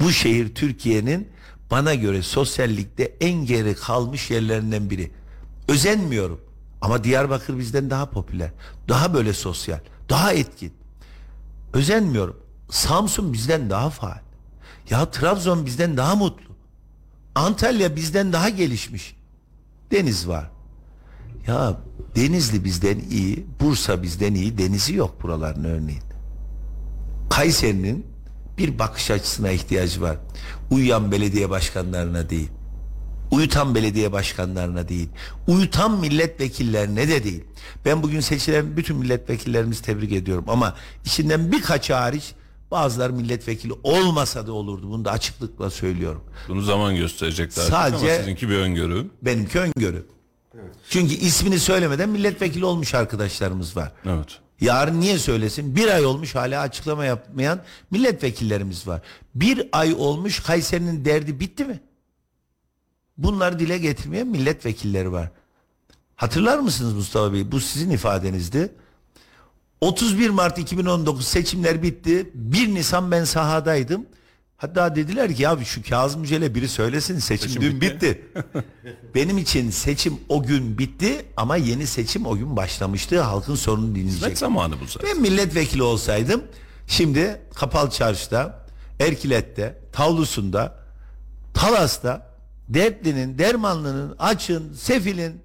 [0.00, 1.28] Bu şehir Türkiye'nin
[1.70, 5.10] bana göre sosyallikte en geri kalmış yerlerinden biri.
[5.68, 6.40] Özenmiyorum
[6.80, 8.50] ama Diyarbakır bizden daha popüler,
[8.88, 10.72] daha böyle sosyal, daha etkin.
[11.72, 12.36] Özenmiyorum.
[12.70, 14.18] Samsun bizden daha faal.
[14.90, 16.55] Ya Trabzon bizden daha mutlu.
[17.36, 19.16] Antalya bizden daha gelişmiş.
[19.90, 20.50] Deniz var.
[21.46, 21.76] Ya
[22.16, 26.02] Denizli bizden iyi, Bursa bizden iyi, denizi yok buraların örneğin.
[27.30, 28.06] Kayseri'nin
[28.58, 30.16] bir bakış açısına ihtiyacı var.
[30.70, 32.48] Uyuyan belediye başkanlarına değil.
[33.30, 35.08] Uyutan belediye başkanlarına değil.
[35.46, 37.44] Uyutan milletvekillerine de değil.
[37.84, 40.74] Ben bugün seçilen bütün milletvekillerimizi tebrik ediyorum ama
[41.04, 42.34] içinden birkaç hariç
[42.70, 44.90] bazıları milletvekili olmasa da olurdu.
[44.90, 46.24] Bunu da açıklıkla söylüyorum.
[46.48, 49.06] Bunu zaman gösterecek daha Sadece- ama sizinki bir öngörü.
[49.22, 50.06] Benimki öngörü.
[50.90, 53.92] Çünkü ismini söylemeden milletvekili olmuş arkadaşlarımız var.
[54.06, 54.40] Evet.
[54.60, 55.76] Yarın niye söylesin?
[55.76, 57.60] Bir ay olmuş hala açıklama yapmayan
[57.90, 59.00] milletvekillerimiz var.
[59.34, 61.80] Bir ay olmuş Kayseri'nin derdi bitti mi?
[63.18, 65.30] Bunları dile getirmeyen milletvekilleri var.
[66.16, 67.52] Hatırlar mısınız Mustafa Bey?
[67.52, 68.72] Bu sizin ifadenizdi.
[69.80, 72.30] 31 Mart 2019 seçimler bitti.
[72.34, 74.06] 1 Nisan ben sahadaydım.
[74.56, 78.22] Hatta dediler ki ya şu Kazım Yücel'e biri söylesin seçim, Seçim dün bitti." bitti.
[79.14, 83.20] Benim için seçim o gün bitti ama yeni seçim o gün başlamıştı.
[83.20, 84.16] Halkın sorunu dinleyecek.
[84.16, 85.10] Hizmet zamanı bu zaten.
[85.10, 86.42] Ben milletvekili olsaydım
[86.86, 88.66] şimdi Kapalı Çarşı'da,
[89.00, 90.78] Erkilet'te, Tavlusu'nda,
[91.54, 92.30] Talas'ta,
[92.68, 95.42] Dertli'nin, Dermanlı'nın, Aç'ın, Sefil'in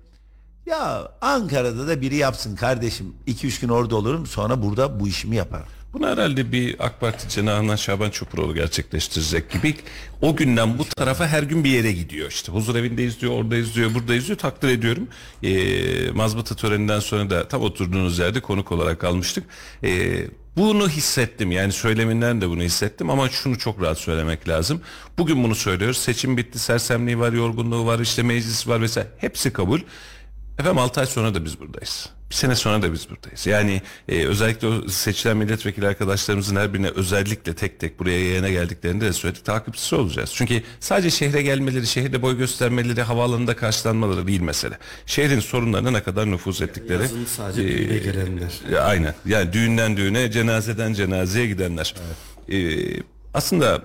[0.65, 3.15] ya Ankara'da da biri yapsın kardeşim.
[3.27, 5.67] 2-3 gün orada olurum sonra burada bu işimi yaparım.
[5.93, 9.75] Bunu herhalde bir AK Parti cenahından Şaban Çupuroğlu gerçekleştirecek gibi.
[10.21, 12.51] O günden bu tarafa her gün bir yere gidiyor işte.
[12.51, 14.37] Huzur evindeyiz diyor, oradayız diyor, buradayız diyor.
[14.37, 15.07] Takdir ediyorum.
[15.43, 19.43] Ee, mazbata töreninden sonra da tam oturduğunuz yerde konuk olarak almıştık.
[19.83, 24.81] Ee, bunu hissettim yani söyleminden de bunu hissettim ama şunu çok rahat söylemek lazım.
[25.17, 25.97] Bugün bunu söylüyoruz.
[25.97, 29.07] Seçim bitti, sersemliği var, yorgunluğu var, işte meclis var vesaire.
[29.17, 29.79] Hepsi kabul.
[30.61, 32.09] Efendim 6 ay sonra da biz buradayız.
[32.29, 33.47] Bir sene sonra da biz buradayız.
[33.47, 39.05] Yani e, özellikle o seçilen milletvekili arkadaşlarımızın her birine özellikle tek tek buraya yayına geldiklerinde
[39.05, 40.31] de söyledik takipçisi olacağız.
[40.33, 44.77] Çünkü sadece şehre gelmeleri, şehirde boy göstermeleri, havaalanında karşılanmaları değil mesele.
[45.05, 47.01] Şehrin sorunlarına ne kadar nüfuz ettikleri.
[47.01, 48.51] Yazın sadece e, düğüne gelenler.
[48.71, 49.15] ya aynen.
[49.25, 51.95] Yani düğünden düğüne, cenazeden cenazeye gidenler.
[52.51, 52.77] Ee,
[53.33, 53.81] aslında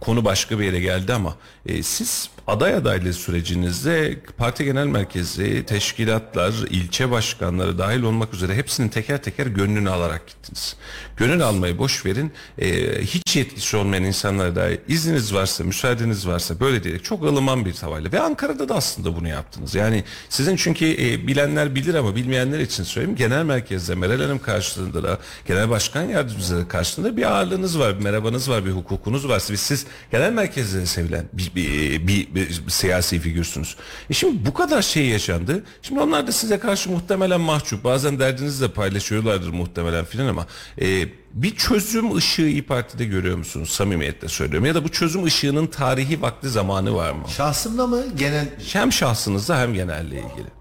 [0.00, 1.36] konu başka bir yere geldi ama
[1.66, 8.88] e, siz aday adaylığı sürecinizde parti genel merkezi, teşkilatlar, ilçe başkanları dahil olmak üzere hepsinin
[8.88, 10.76] teker teker gönlünü alarak gittiniz.
[11.16, 12.32] Gönül almayı boş verin.
[12.58, 17.72] E, hiç yetkisi olmayan insanlara dair izniniz varsa, müsaadeniz varsa böyle diyerek çok ılıman bir
[17.72, 19.74] tavayla ve Ankara'da da aslında bunu yaptınız.
[19.74, 23.16] Yani sizin çünkü e, bilenler bilir ama bilmeyenler için söyleyeyim.
[23.16, 28.50] Genel merkezde Meral Hanım karşılığında da genel başkan yardımcıları karşılığında bir ağırlığınız var, bir merhabanız
[28.50, 29.38] var, bir hukukunuz var.
[29.38, 33.76] Siz, siz genel merkezde sevilen bir, bir, bir, bir siyasi figürsünüz.
[34.10, 35.64] E şimdi bu kadar şey yaşandı.
[35.82, 37.84] Şimdi onlar da size karşı muhtemelen mahcup.
[37.84, 40.46] Bazen derdinizi de paylaşıyorlardır muhtemelen filan ama
[40.80, 43.70] e, bir çözüm ışığı İYİ Parti'de görüyor musunuz?
[43.70, 44.66] Samimiyetle söylüyorum.
[44.66, 47.24] Ya da bu çözüm ışığının tarihi vakti zamanı var mı?
[47.36, 50.58] Şahsımda mı genel Hem şahsınızda hem genelle ilgili.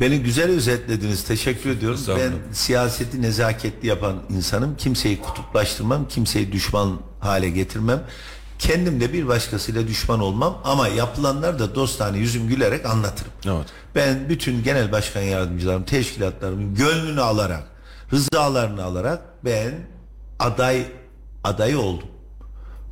[0.00, 1.24] Beni güzel özetlediniz.
[1.24, 2.00] Teşekkür ediyorum.
[2.08, 4.76] Ben siyaseti nezaketli yapan insanım.
[4.76, 8.02] Kimseyi kutuplaştırmam, kimseyi düşman hale getirmem.
[8.58, 13.32] Kendim de bir başkasıyla düşman olmam ama yapılanlar da dostane yüzüm gülerek anlatırım.
[13.46, 13.66] Evet.
[13.94, 17.62] Ben bütün genel başkan yardımcılarım, teşkilatlarımın gönlünü alarak,
[18.12, 19.74] rızalarını alarak ben
[20.38, 20.86] aday
[21.44, 22.08] adayı oldum.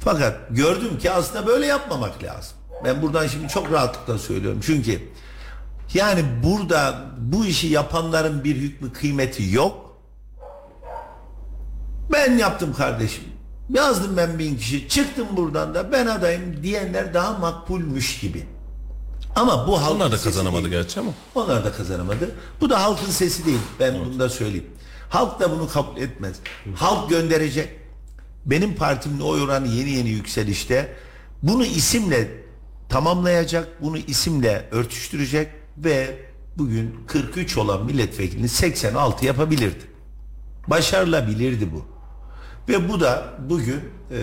[0.01, 2.57] Fakat gördüm ki aslında böyle yapmamak lazım.
[2.85, 4.61] Ben buradan şimdi çok rahatlıkla söylüyorum.
[4.67, 5.13] Çünkü
[5.95, 9.97] Yani burada bu işi yapanların bir hükmü kıymeti yok.
[12.13, 13.25] Ben yaptım kardeşim.
[13.75, 14.89] Yazdım ben bin kişi.
[14.89, 18.47] Çıktım buradan da ben adayım diyenler daha makbulmüş gibi.
[19.37, 20.75] Ama bu halkın Onlar da kazanamadı değil.
[20.75, 21.11] gerçi ama.
[21.35, 22.31] Onlar da kazanamadı.
[22.61, 23.59] Bu da halkın sesi değil.
[23.81, 24.67] Ben bunu da söyleyeyim.
[25.09, 26.37] Halk da bunu kabul etmez.
[26.75, 27.69] Halk gönderecek.
[28.47, 30.93] Benim partimin oy oranı yeni yeni yükselişte.
[31.43, 32.31] Bunu isimle
[32.89, 33.83] tamamlayacak.
[33.83, 35.49] Bunu isimle örtüştürecek
[35.79, 36.17] ve
[36.59, 39.85] bugün 43 olan milletvekilini 86 yapabilirdi.
[40.69, 41.92] Başarılabilirdi bu.
[42.69, 44.19] Ve bu da bugün e,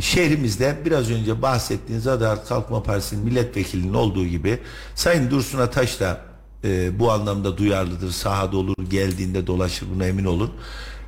[0.00, 4.58] şehrimizde biraz önce bahsettiğiniz Adalet Kalkınma Partisi'nin milletvekilinin olduğu gibi
[4.94, 6.20] Sayın Dursun Ataş da
[6.64, 8.10] e, bu anlamda duyarlıdır.
[8.10, 10.50] Sahada olur, geldiğinde dolaşır buna emin olun.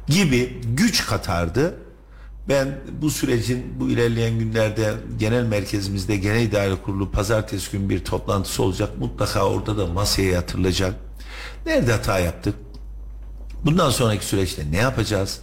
[0.09, 1.75] Gibi güç katardı.
[2.49, 8.63] Ben bu sürecin bu ilerleyen günlerde genel merkezimizde genel idare kurulu pazartesi gün bir toplantısı
[8.63, 8.99] olacak.
[8.99, 10.95] Mutlaka orada da masaya yatırılacak.
[11.67, 12.55] Nerede hata yaptık?
[13.65, 15.41] Bundan sonraki süreçte ne yapacağız?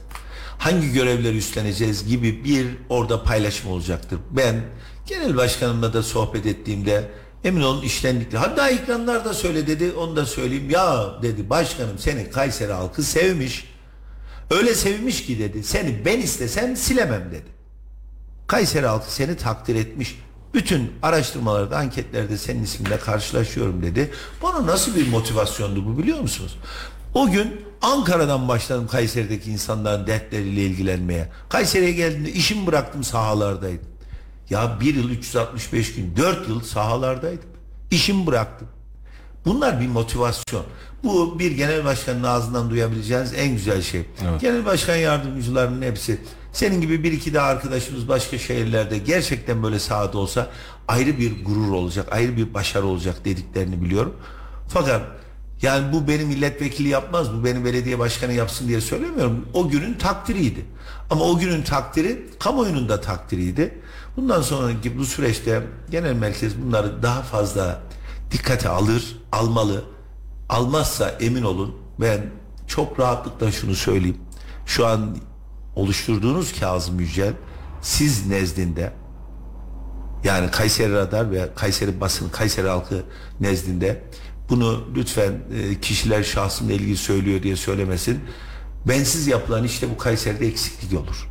[0.60, 4.20] Hangi görevleri üstleneceğiz gibi bir orada paylaşım olacaktır.
[4.32, 4.62] Ben
[5.06, 7.12] genel başkanımla da sohbet ettiğimde
[7.44, 8.38] emin olun iştenlikle.
[8.38, 10.70] Hatta ekranlarda söyle dedi onu da söyleyeyim.
[10.70, 13.66] Ya dedi başkanım seni Kayseri halkı sevmiş.
[14.52, 17.48] Öyle sevmiş ki dedi seni ben istesem silemem dedi.
[18.48, 20.20] Kayseri halkı seni takdir etmiş.
[20.54, 24.12] Bütün araştırmalarda, anketlerde senin isminle karşılaşıyorum dedi.
[24.44, 26.58] Bana nasıl bir motivasyondu bu biliyor musunuz?
[27.14, 31.30] O gün Ankara'dan başladım Kayseri'deki insanların dertleriyle ilgilenmeye.
[31.50, 33.90] Kayseri'ye geldiğimde işimi bıraktım sahalardaydım.
[34.50, 37.50] Ya bir yıl 365 gün, dört yıl sahalardaydım.
[37.92, 38.68] İşimi bıraktım.
[39.46, 40.64] Bunlar bir motivasyon.
[41.04, 44.06] Bu bir genel başkanın ağzından duyabileceğiniz en güzel şey.
[44.42, 46.22] Genel başkan yardımcılarının hepsi
[46.54, 50.48] senin gibi bir iki daha arkadaşımız başka şehirlerde gerçekten böyle sahada olsa
[50.88, 54.16] ayrı bir gurur olacak, ayrı bir başarı olacak dediklerini biliyorum.
[54.68, 55.02] Fakat
[55.62, 59.46] yani bu benim milletvekili yapmaz, bu benim belediye başkanı yapsın diye söylemiyorum.
[59.54, 60.66] O günün takdiriydi.
[61.10, 63.80] Ama o günün takdiri kamuoyunun da takdiriydi.
[64.18, 67.82] Bundan sonraki bu süreçte genel merkez bunları daha fazla
[68.32, 69.84] dikkate alır, almalı.
[70.50, 72.26] Almazsa emin olun ben
[72.68, 74.18] çok rahatlıkla şunu söyleyeyim.
[74.66, 75.18] Şu an
[75.76, 77.34] oluşturduğunuz Kazım Yücel
[77.82, 78.94] siz nezdinde
[80.24, 83.04] yani Kayseri Radar ve Kayseri basın, Kayseri halkı
[83.40, 84.04] nezdinde
[84.50, 88.20] bunu lütfen e, kişiler şahsımla ilgili söylüyor diye söylemesin.
[88.88, 91.30] Bensiz yapılan işte bu Kayseri'de eksiklik olur.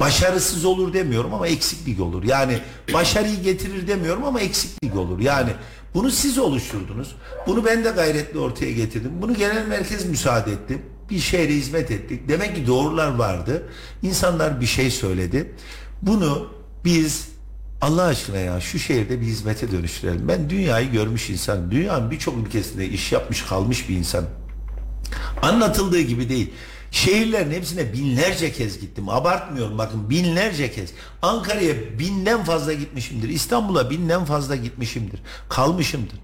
[0.00, 2.22] Başarısız olur demiyorum ama eksiklik olur.
[2.22, 2.58] Yani
[2.92, 5.20] başarıyı getirir demiyorum ama eksiklik olur.
[5.20, 5.50] Yani
[5.94, 7.16] bunu siz oluşturdunuz.
[7.46, 9.12] Bunu ben de gayretle ortaya getirdim.
[9.22, 10.78] Bunu genel merkez müsaade etti.
[11.10, 12.28] Bir şehre hizmet ettik.
[12.28, 13.68] Demek ki doğrular vardı.
[14.02, 15.54] İnsanlar bir şey söyledi.
[16.02, 16.48] Bunu
[16.84, 17.28] biz
[17.80, 20.28] Allah aşkına ya şu şehirde bir hizmete dönüştürelim.
[20.28, 21.70] Ben dünyayı görmüş insanım.
[21.70, 24.28] Dünyanın birçok ülkesinde iş yapmış kalmış bir insanım.
[25.42, 26.50] Anlatıldığı gibi değil.
[26.90, 29.08] Şehirlerin hepsine binlerce kez gittim.
[29.08, 30.90] Abartmıyorum bakın binlerce kez.
[31.22, 33.28] Ankara'ya binden fazla gitmişimdir.
[33.28, 35.20] İstanbul'a binden fazla gitmişimdir.
[35.48, 36.18] Kalmışımdır.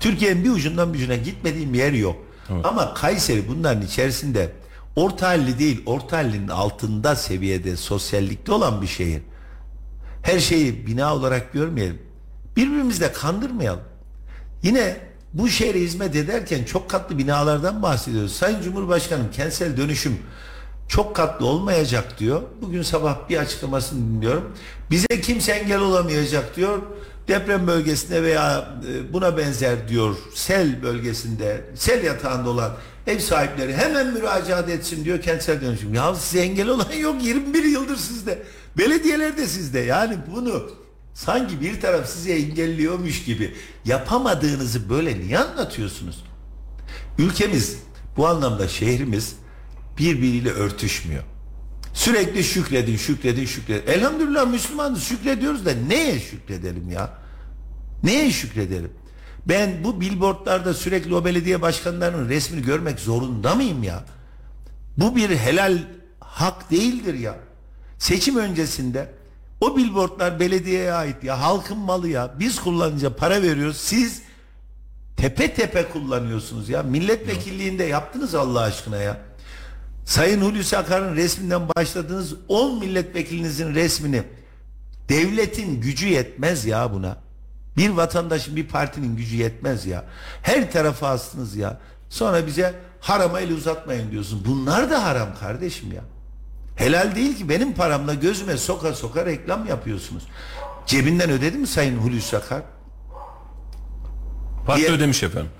[0.00, 2.16] Türkiye'nin bir ucundan bir ucuna gitmediğim yer yok.
[2.64, 4.52] Ama Kayseri bunların içerisinde
[4.96, 9.22] orta halli değil, orta hallinin altında seviyede sosyallikte olan bir şehir.
[10.22, 11.98] Her şeyi bina olarak görmeyelim.
[12.56, 13.82] Birbirimizi de kandırmayalım.
[14.62, 14.96] Yine
[15.34, 18.32] bu şehre hizmet ederken çok katlı binalardan bahsediyoruz.
[18.32, 20.18] Sayın Cumhurbaşkanım kentsel dönüşüm
[20.90, 22.42] çok katlı olmayacak diyor.
[22.62, 24.52] Bugün sabah bir açıklamasını dinliyorum.
[24.90, 26.82] Bize kimse engel olamayacak diyor.
[27.28, 32.72] Deprem bölgesinde veya e, buna benzer diyor sel bölgesinde sel yatağında olan
[33.06, 35.94] ev sahipleri hemen müracaat etsin diyor kentsel dönüşüm.
[35.94, 38.42] Ya size engel olan yok 21 yıldır sizde.
[38.78, 39.78] Belediyeler de sizde.
[39.78, 40.70] Yani bunu
[41.14, 43.54] sanki bir taraf size engelliyormuş gibi
[43.84, 46.24] yapamadığınızı böyle niye anlatıyorsunuz?
[47.18, 47.78] Ülkemiz
[48.16, 49.36] bu anlamda şehrimiz
[49.98, 51.24] birbiriyle örtüşmüyor.
[51.94, 53.92] Sürekli şükredin, şükredin, şükredin.
[53.92, 57.18] Elhamdülillah Müslümanız şükrediyoruz da neye şükredelim ya?
[58.02, 58.90] Neye şükredelim?
[59.48, 64.04] Ben bu billboardlarda sürekli o belediye başkanlarının resmini görmek zorunda mıyım ya?
[64.96, 65.78] Bu bir helal
[66.20, 67.36] hak değildir ya.
[68.00, 69.08] Seçim öncesinde
[69.60, 72.34] o billboardlar belediyeye ait ya halkın malı ya.
[72.38, 73.76] Biz kullanınca para veriyoruz.
[73.76, 74.22] Siz
[75.16, 76.82] tepe tepe kullanıyorsunuz ya.
[76.82, 79.20] Milletvekilliğinde yaptınız Allah aşkına ya.
[80.04, 84.22] Sayın Hulusi Akar'ın resminden başladığınız 10 milletvekilinizin resmini
[85.08, 87.16] devletin gücü yetmez ya buna.
[87.76, 90.04] Bir vatandaşın bir partinin gücü yetmez ya.
[90.42, 91.80] Her tarafa astınız ya.
[92.08, 94.42] Sonra bize harama el uzatmayın diyorsun.
[94.46, 96.02] Bunlar da haram kardeşim ya.
[96.80, 100.22] Helal değil ki benim paramla gözüme soka soka reklam yapıyorsunuz.
[100.86, 102.62] Cebinden ödedi mi Sayın Hulusi Akar?
[104.66, 105.50] Parti Diğer- ödemiş efendim.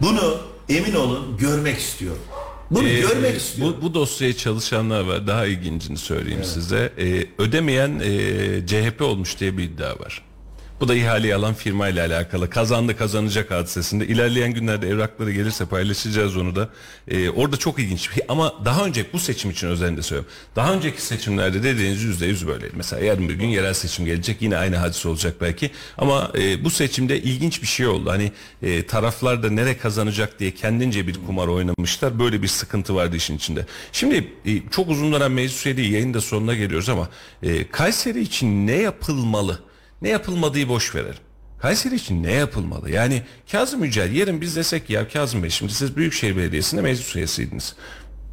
[0.00, 0.38] Bunu
[0.68, 2.22] emin olun görmek istiyorum.
[2.70, 3.76] Bunu Ee, görmek istiyorum.
[3.80, 5.26] Bu, bu dosyaya çalışanlar var.
[5.26, 6.92] Daha ilgincini söyleyeyim size.
[6.98, 10.22] Ee, ödemeyen e, CHP olmuş diye bir iddia var.
[10.80, 12.50] Bu da ihaleyi alan firma ile alakalı.
[12.50, 14.06] Kazandı kazanacak hadisesinde.
[14.06, 16.68] İlerleyen günlerde evrakları gelirse paylaşacağız onu da.
[17.08, 18.10] Ee, orada çok ilginç.
[18.28, 20.32] Ama daha önce bu seçim için özellikle söylüyorum.
[20.56, 22.72] Daha önceki seçimlerde dediğiniz yüzde yüz böyleydi.
[22.76, 24.42] Mesela yarın bir gün yerel seçim gelecek.
[24.42, 25.70] Yine aynı hadise olacak belki.
[25.98, 28.10] Ama e, bu seçimde ilginç bir şey oldu.
[28.10, 32.18] Hani e, taraflar da nere kazanacak diye kendince bir kumar oynamışlar.
[32.18, 33.66] Böyle bir sıkıntı vardı işin içinde.
[33.92, 37.08] Şimdi e, çok uzun dönem meclis üyeliği yayın da sonuna geliyoruz ama
[37.42, 39.65] e, Kayseri için ne yapılmalı?
[40.02, 41.26] Ne yapılmadığı boş verelim.
[41.58, 42.90] Kayseri için ne yapılmalı?
[42.90, 43.22] Yani
[43.52, 47.76] Kazım Yücel yarın biz desek ya Kazım Bey şimdi siz Büyükşehir Belediyesi'nde meclis üyesiydiniz.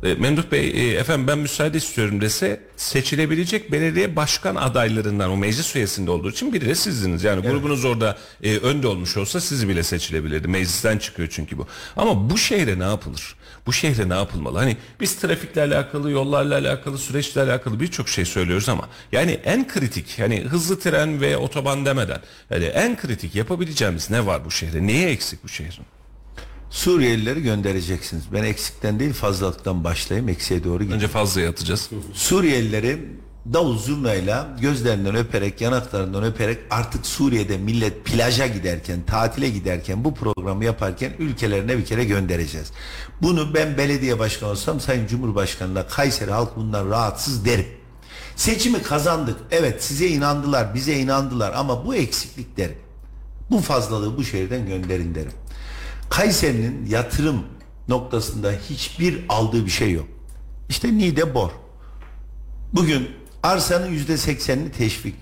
[0.04, 5.76] E, Memduh Bey e, efendim ben müsaade istiyorum dese seçilebilecek belediye başkan adaylarından o meclis
[5.76, 7.24] üyesinde olduğu için biri de sizdiniz.
[7.24, 10.48] Yani grubunuz orada e, önde olmuş olsa sizi bile seçilebilirdi.
[10.48, 11.68] Meclisten çıkıyor çünkü bu.
[11.96, 13.36] Ama bu şehre ne yapılır?
[13.66, 14.58] Bu şehre ne yapılmalı?
[14.58, 20.20] Hani biz trafikle alakalı, yollarla alakalı, süreçle alakalı birçok şey söylüyoruz ama yani en kritik
[20.20, 24.88] hani hızlı tren ve otoban demeden yani en kritik yapabileceğimiz ne var bu şehre?
[24.88, 25.86] Neye eksik bu şehrin?
[26.70, 28.24] Suriyelileri göndereceksiniz.
[28.34, 30.30] Ben eksikten değil fazlalıktan başlayayım.
[30.30, 30.94] Eksiğe doğru gideyim.
[30.94, 31.90] Önce fazlaya atacağız.
[32.14, 33.00] Suriyelileri
[33.54, 40.66] davul zurnayla gözlerinden öperek yanaklarından öperek artık Suriye'de millet plaja giderken tatile giderken bu programı
[40.66, 42.72] yaparken ülkelerine bir kere göndereceğiz.
[43.22, 47.68] Bunu ben belediye başkanı olsam Sayın Cumhurbaşkanı'na Kayseri halk bundan rahatsız derim.
[48.36, 49.38] Seçimi kazandık.
[49.52, 52.78] Evet size inandılar, bize inandılar ama bu eksiklikleri,
[53.52, 55.32] bu fazlalığı bu şehirden gönderin derim.
[56.10, 57.44] Kayseri'nin yatırım
[57.88, 60.06] noktasında hiçbir aldığı bir şey yok.
[60.70, 61.50] İşte Nide Bor.
[62.74, 65.16] Bugün arsanın yüzde seksenini teşvik,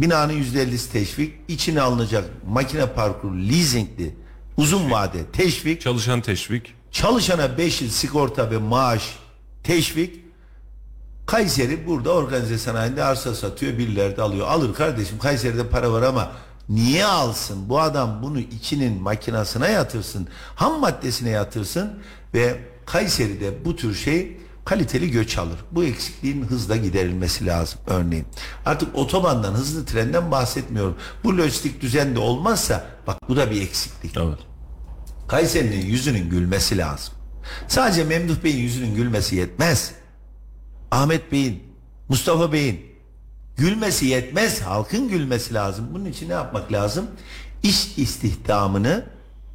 [0.00, 4.14] binanın yüzde ellisi teşvik, içine alınacak makine parkuru leasingli
[4.56, 6.74] uzun vade teşvik, Çalışan teşvik.
[6.92, 9.18] çalışana 5 yıl sigorta ve maaş
[9.62, 10.20] teşvik.
[11.26, 14.46] Kayseri burada organize sanayinde arsa satıyor, birileri de alıyor.
[14.48, 16.32] Alır kardeşim Kayseri'de para var ama
[16.68, 17.68] niye alsın?
[17.68, 21.98] Bu adam bunu içinin makinasına yatırsın, ham maddesine yatırsın
[22.34, 25.58] ve Kayseri'de bu tür şey kaliteli göç alır.
[25.72, 28.26] Bu eksikliğin hızla giderilmesi lazım örneğin.
[28.66, 30.96] Artık otobandan, hızlı trenden bahsetmiyorum.
[31.24, 34.16] Bu lojistik düzende olmazsa bak bu da bir eksiklik.
[34.16, 34.38] Evet.
[35.28, 37.14] Kayseri'nin yüzünün gülmesi lazım.
[37.68, 39.92] Sadece Memduh Bey'in yüzünün gülmesi yetmez.
[40.90, 41.62] Ahmet Bey'in,
[42.08, 42.86] Mustafa Bey'in
[43.56, 44.60] gülmesi yetmez.
[44.60, 45.88] Halkın gülmesi lazım.
[45.94, 47.06] Bunun için ne yapmak lazım?
[47.62, 49.04] İş istihdamını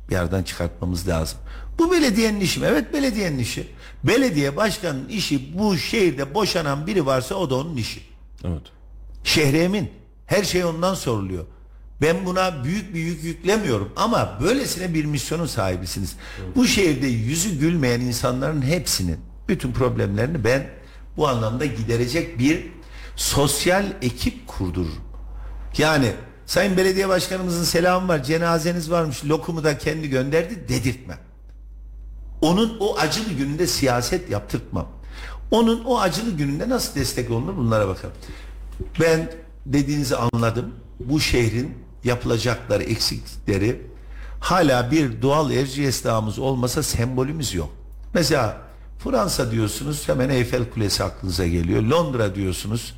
[0.10, 1.38] bir yerden çıkartmamız lazım.
[1.80, 2.66] Bu belediyenin işi mi?
[2.70, 3.68] Evet belediyenin işi.
[4.08, 8.02] Belediye başkanının işi bu şehirde boşanan biri varsa o da onun işi.
[8.44, 8.62] Evet.
[9.24, 9.92] Şehre emin.
[10.26, 11.46] Her şey ondan soruluyor.
[12.02, 16.16] Ben buna büyük bir yük yüklemiyorum ama böylesine bir misyonun sahibisiniz.
[16.56, 20.68] Bu şehirde yüzü gülmeyen insanların hepsinin bütün problemlerini ben
[21.18, 22.66] bu anlamda giderecek bir
[23.16, 25.06] sosyal ekip kurdururum.
[25.78, 26.12] Yani
[26.46, 31.18] Sayın Belediye Başkanımızın selamı var, cenazeniz varmış, lokumu da kendi gönderdi dedirtmem.
[32.46, 34.88] Onun o acılı gününde siyaset yaptırtmam.
[35.52, 38.16] Onun o acılı gününde nasıl destek olunur bunlara bakalım.
[39.00, 39.32] Ben
[39.66, 40.72] dediğinizi anladım.
[41.00, 43.82] Bu şehrin yapılacakları, eksiklikleri
[44.40, 47.70] hala bir doğal Erciyes Dağımız olmasa sembolümüz yok.
[48.14, 48.58] Mesela
[49.00, 51.82] Fransa diyorsunuz hemen Eyfel Kulesi aklınıza geliyor.
[51.82, 52.94] Londra diyorsunuz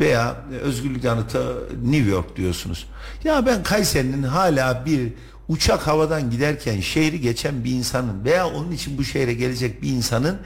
[0.00, 2.86] veya Özgürlük Anıtı New York diyorsunuz.
[3.24, 5.12] Ya ben Kayseri'nin hala bir
[5.48, 10.38] uçak havadan giderken şehri geçen bir insanın veya onun için bu şehre gelecek bir insanın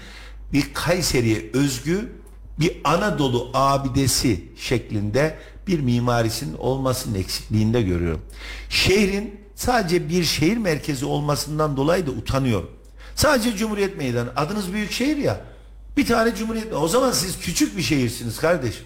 [0.52, 2.12] bir Kayseri'ye özgü
[2.60, 8.20] bir Anadolu abidesi şeklinde bir mimarisinin olmasının eksikliğinde görüyorum.
[8.68, 12.70] Şehrin sadece bir şehir merkezi olmasından dolayı da utanıyorum.
[13.14, 14.30] Sadece Cumhuriyet Meydanı.
[14.36, 15.40] Adınız büyük şehir ya.
[15.96, 18.84] Bir tane Cumhuriyet O zaman siz küçük bir şehirsiniz kardeşim.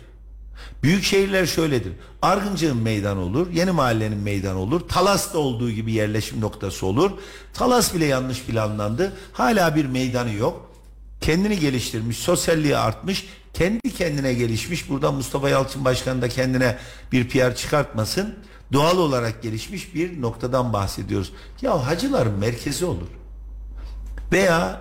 [0.83, 1.93] Büyük şehirler şöyledir.
[2.23, 7.11] Argıncı'nın meydanı olur, Yeni Mahallenin meydanı olur, Talas'ta olduğu gibi yerleşim noktası olur.
[7.55, 9.13] Talas bile yanlış planlandı.
[9.33, 10.71] Hala bir meydanı yok.
[11.21, 14.91] Kendini geliştirmiş, sosyalliği artmış, kendi kendine gelişmiş.
[14.91, 16.79] Buradan Mustafa Yalçın Başkan da kendine
[17.13, 18.35] bir PR çıkartmasın.
[18.73, 21.33] Doğal olarak gelişmiş bir noktadan bahsediyoruz.
[21.63, 23.09] Ya hacıların merkezi olur.
[24.33, 24.81] Veya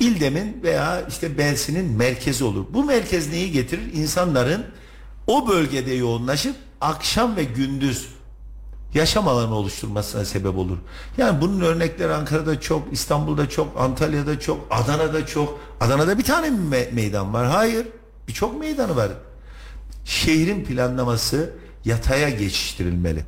[0.00, 2.64] İldem'in veya işte Belsin'in merkezi olur.
[2.70, 3.92] Bu merkez neyi getirir?
[3.92, 4.66] İnsanların
[5.28, 8.08] o bölgede yoğunlaşıp akşam ve gündüz
[8.94, 10.76] yaşam alanı oluşturmasına sebep olur.
[11.18, 15.60] Yani bunun örnekleri Ankara'da çok, İstanbul'da çok, Antalya'da çok, Adana'da çok.
[15.80, 17.46] Adana'da bir tane mi me- meydan var?
[17.46, 17.86] Hayır.
[18.28, 19.08] Birçok meydanı var.
[20.04, 21.50] Şehrin planlaması
[21.84, 23.24] yataya geçiştirilmeli.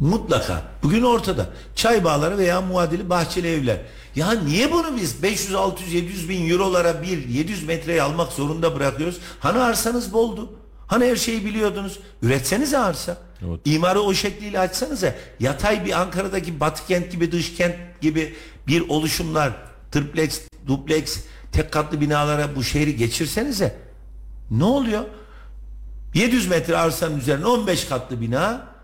[0.00, 0.62] Mutlaka.
[0.82, 1.50] Bugün ortada.
[1.74, 3.80] Çay bağları veya muadili bahçeli evler.
[4.16, 9.18] Ya niye bunu biz 500, 600, 700 bin eurolara bir 700 metreyi almak zorunda bırakıyoruz?
[9.40, 10.52] Hani arsanız boldu.
[10.86, 11.98] Hani her şeyi biliyordunuz.
[12.22, 13.16] Üretsenize arsa.
[13.46, 13.60] Evet.
[13.64, 15.14] İmarı o şekliyle açsanıza.
[15.40, 18.34] Yatay bir Ankara'daki Batı kent gibi dış kent gibi
[18.66, 19.52] bir oluşumlar,
[19.92, 23.78] triplex, duplex, tek katlı binalara bu şehri geçirsenize.
[24.50, 25.04] Ne oluyor?
[26.14, 28.75] 700 metre arsanın üzerine 15 katlı bina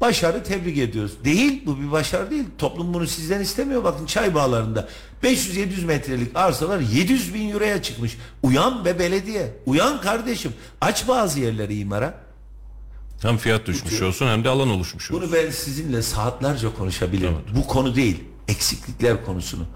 [0.00, 1.12] başarı tebrik ediyoruz.
[1.24, 2.44] Değil bu bir başarı değil.
[2.58, 3.84] Toplum bunu sizden istemiyor.
[3.84, 4.88] Bakın çay bağlarında
[5.22, 8.18] 500-700 metrelik arsalar 700 bin euroya çıkmış.
[8.42, 9.56] Uyan be belediye.
[9.66, 10.52] Uyan kardeşim.
[10.80, 12.24] Aç bazı yerleri imara.
[13.22, 15.22] Hem fiyat düşmüş olsun hem de alan oluşmuş olsun.
[15.22, 17.36] Bunu ben sizinle saatlerce konuşabilirim.
[17.56, 18.24] Bu konu değil.
[18.48, 19.66] Eksiklikler konusunu.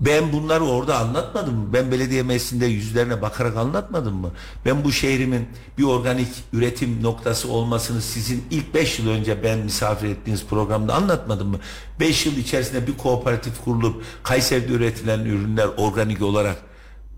[0.00, 1.72] Ben bunları orada anlatmadım mı?
[1.72, 4.30] Ben belediye meclisinde yüzlerine bakarak anlatmadım mı?
[4.64, 10.08] Ben bu şehrimin bir organik üretim noktası olmasını sizin ilk 5 yıl önce ben misafir
[10.08, 11.58] ettiğiniz programda anlatmadım mı?
[12.00, 16.56] 5 yıl içerisinde bir kooperatif kurulup Kayseri'de üretilen ürünler organik olarak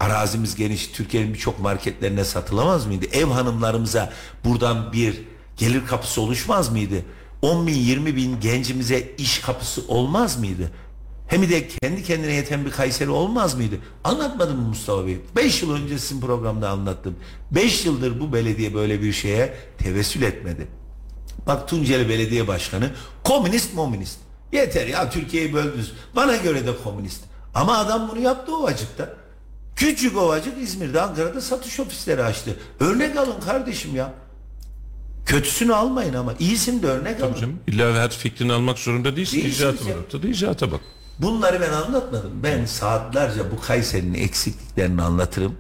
[0.01, 3.07] arazimiz geniş Türkiye'nin birçok marketlerine satılamaz mıydı?
[3.13, 4.13] Ev hanımlarımıza
[4.45, 5.23] buradan bir
[5.57, 7.03] gelir kapısı oluşmaz mıydı?
[7.43, 10.71] 10 bin 20 bin gencimize iş kapısı olmaz mıydı?
[11.29, 13.75] Hem de kendi kendine yeten bir Kayseri olmaz mıydı?
[14.05, 15.19] Anlatmadım mı Mustafa Bey?
[15.37, 17.17] 5 yıl önce sizin programda anlattım.
[17.51, 20.67] 5 yıldır bu belediye böyle bir şeye tevessül etmedi.
[21.47, 22.91] Bak Tunceli Belediye Başkanı
[23.25, 24.19] komünist mominist.
[24.53, 25.93] Yeter ya Türkiye'yi böldünüz.
[26.17, 27.21] Bana göre de komünist.
[27.55, 29.15] Ama adam bunu yaptı Ovacık'ta.
[29.77, 32.57] Küçük Ovacık İzmir'de Ankara'da satış ofisleri açtı.
[32.81, 34.15] Örnek alın kardeşim ya.
[35.27, 37.35] Kötüsünü almayın ama iyisini de örnek alın.
[37.35, 39.65] Canım, İlla her fikrini almak zorunda değilsin.
[39.65, 39.69] Ya.
[39.69, 40.29] var ortada.
[40.29, 40.81] İcraata bak.
[41.19, 42.31] Bunları ben anlatmadım.
[42.43, 45.55] Ben saatlerce bu Kayseri'nin eksikliklerini anlatırım.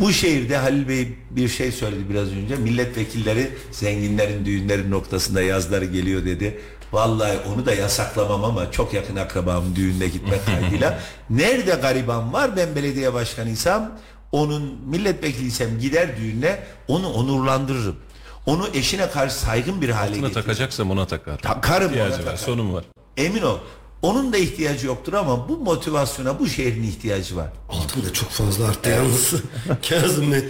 [0.00, 2.56] Bu şehirde Halil Bey bir şey söyledi biraz önce.
[2.56, 6.60] Milletvekilleri zenginlerin düğünleri noktasında yazları geliyor dedi.
[6.92, 10.98] Vallahi onu da yasaklamam ama çok yakın akrabamın düğününe gitmek kaydıyla.
[11.30, 13.92] Nerede gariban var ben belediye başkanıysam
[14.32, 17.96] onun milletvekiliysem gider düğüne onu onurlandırırım.
[18.46, 20.42] Onu eşine karşı saygın bir hale Buna getiririm.
[20.42, 21.38] takacaksam ona takar.
[21.38, 22.18] Takarım ona İhtiyacı var.
[22.18, 22.38] takarım.
[22.38, 22.84] Sonum var.
[23.16, 23.58] Emin ol.
[24.04, 27.48] Onun da ihtiyacı yoktur ama bu motivasyona bu şehrin ihtiyacı var.
[27.68, 29.34] Altın da çok fazla arttı yalnız.
[29.88, 30.44] Kazım Bey.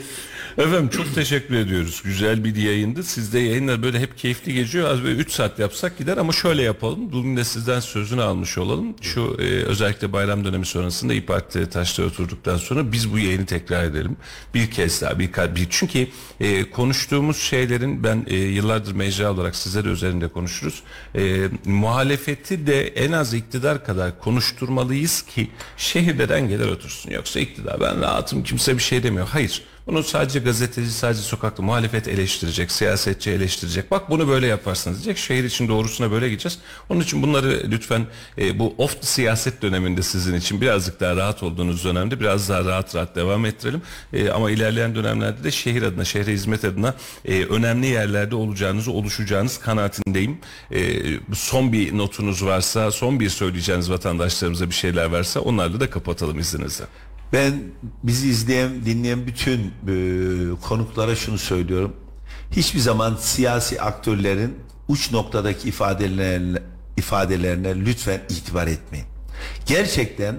[0.58, 2.02] Efendim çok teşekkür ediyoruz.
[2.04, 3.02] Güzel bir yayındı.
[3.02, 4.90] Sizde yayınlar böyle hep keyifli geçiyor.
[4.90, 7.12] Az böyle 3 saat yapsak gider ama şöyle yapalım.
[7.12, 8.94] Bugün de sizden sözünü almış olalım.
[9.00, 13.84] Şu e, özellikle bayram dönemi sonrasında İYİ Parti'de taşta oturduktan sonra biz bu yayını tekrar
[13.84, 14.16] edelim.
[14.54, 16.08] Bir kez daha bir, bir çünkü
[16.40, 20.82] e, konuştuğumuz şeylerin ben e, yıllardır mecra olarak sizler üzerinde konuşuruz.
[21.14, 27.10] E, muhalefeti de en az iktidar kadar konuşturmalıyız ki şehirde dengeler otursun.
[27.10, 29.28] Yoksa iktidar ben rahatım kimse bir şey demiyor.
[29.28, 29.62] Hayır.
[29.86, 33.90] Bunu sadece gazeteci, sadece sokakta muhalefet eleştirecek, siyasetçi eleştirecek.
[33.90, 35.18] Bak bunu böyle yaparsınız diyecek.
[35.18, 36.58] Şehir için doğrusuna böyle gideceğiz.
[36.88, 38.06] Onun için bunları lütfen
[38.38, 42.94] e, bu off siyaset döneminde sizin için birazcık daha rahat olduğunuz dönemde biraz daha rahat
[42.94, 43.82] rahat devam ettirelim.
[44.12, 49.58] E, ama ilerleyen dönemlerde de şehir adına, şehre hizmet adına e, önemli yerlerde olacağınızı, oluşacağınız
[49.58, 50.38] kanaatindeyim.
[50.70, 51.00] E,
[51.34, 56.84] son bir notunuz varsa, son bir söyleyeceğiniz vatandaşlarımıza bir şeyler varsa onlarla da kapatalım izninizle.
[57.34, 57.54] Ben
[58.02, 61.96] bizi izleyen, dinleyen bütün e, konuklara şunu söylüyorum.
[62.50, 64.56] Hiçbir zaman siyasi aktörlerin
[64.88, 66.58] uç noktadaki ifadelerine,
[66.96, 69.06] ifadelerine lütfen itibar etmeyin.
[69.66, 70.36] Gerçekten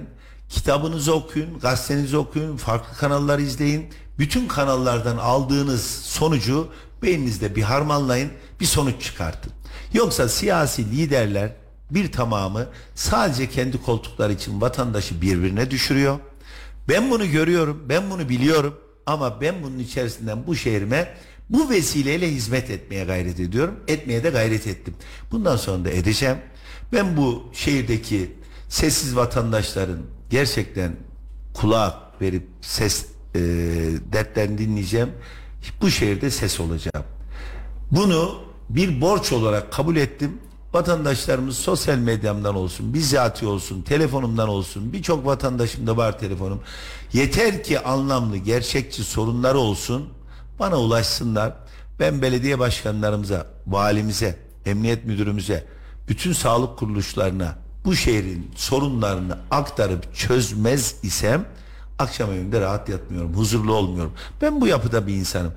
[0.48, 3.88] kitabınızı okuyun, gazetenizi okuyun, farklı kanallar izleyin.
[4.18, 6.68] Bütün kanallardan aldığınız sonucu
[7.02, 8.30] beyninizde bir harmanlayın,
[8.60, 9.52] bir sonuç çıkartın.
[9.92, 11.52] Yoksa siyasi liderler
[11.90, 16.18] bir tamamı sadece kendi koltukları için vatandaşı birbirine düşürüyor.
[16.88, 18.74] Ben bunu görüyorum, ben bunu biliyorum
[19.06, 21.14] ama ben bunun içerisinden bu şehrime
[21.50, 23.74] bu vesileyle hizmet etmeye gayret ediyorum.
[23.88, 24.94] Etmeye de gayret ettim.
[25.30, 26.36] Bundan sonra da edeceğim.
[26.92, 28.32] Ben bu şehirdeki
[28.68, 29.98] sessiz vatandaşların
[30.30, 30.96] gerçekten
[31.54, 33.40] kulak verip ses e,
[34.12, 35.10] dertlerini dinleyeceğim.
[35.80, 37.06] Bu şehirde ses olacağım.
[37.90, 40.38] Bunu bir borç olarak kabul ettim.
[40.76, 46.60] Vatandaşlarımız sosyal medyamdan olsun, bizzati olsun, telefonumdan olsun, birçok vatandaşımda var telefonum.
[47.12, 50.08] Yeter ki anlamlı, gerçekçi sorunları olsun,
[50.58, 51.52] bana ulaşsınlar.
[52.00, 55.66] Ben belediye başkanlarımıza, valimize, emniyet müdürümüze,
[56.08, 61.44] bütün sağlık kuruluşlarına bu şehrin sorunlarını aktarıp çözmez isem
[61.98, 64.12] akşam evimde rahat yatmıyorum, huzurlu olmuyorum.
[64.42, 65.52] Ben bu yapıda bir insanım.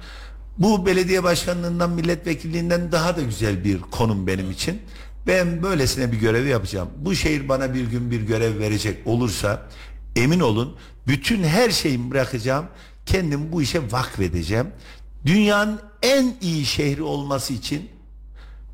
[0.57, 4.81] Bu belediye başkanlığından, milletvekilliğinden daha da güzel bir konum benim için.
[5.27, 6.89] Ben böylesine bir görevi yapacağım.
[6.97, 9.61] Bu şehir bana bir gün bir görev verecek olursa
[10.15, 10.75] emin olun
[11.07, 12.65] bütün her şeyimi bırakacağım.
[13.05, 14.67] Kendim bu işe vakfedeceğim.
[15.25, 17.89] Dünyanın en iyi şehri olması için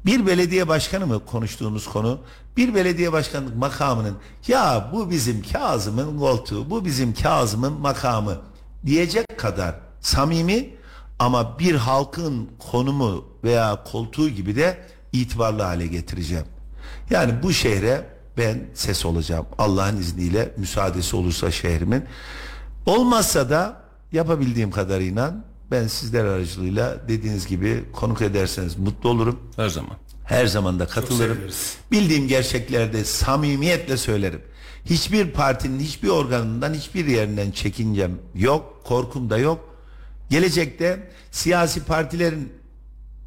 [0.05, 2.19] Bir belediye başkanı mı konuştuğunuz konu?
[2.57, 4.17] Bir belediye başkanlık makamının
[4.47, 8.37] ya bu bizim Kazım'ın koltuğu, bu bizim Kazım'ın makamı
[8.85, 10.69] diyecek kadar samimi
[11.19, 14.87] ama bir halkın konumu veya koltuğu gibi de
[15.21, 16.45] itibarlı hale getireceğim.
[17.09, 18.05] Yani bu şehre
[18.37, 19.45] ben ses olacağım.
[19.57, 22.03] Allah'ın izniyle müsaadesi olursa şehrimin.
[22.85, 25.35] Olmazsa da yapabildiğim kadarıyla
[25.71, 29.39] ben sizler aracılığıyla dediğiniz gibi konuk ederseniz mutlu olurum.
[29.55, 29.97] Her zaman.
[30.25, 31.37] Her zaman da katılırım.
[31.91, 34.41] Bildiğim gerçeklerde samimiyetle söylerim.
[34.85, 39.75] Hiçbir partinin hiçbir organından hiçbir yerinden çekincem yok, korkum da yok.
[40.29, 42.53] Gelecekte siyasi partilerin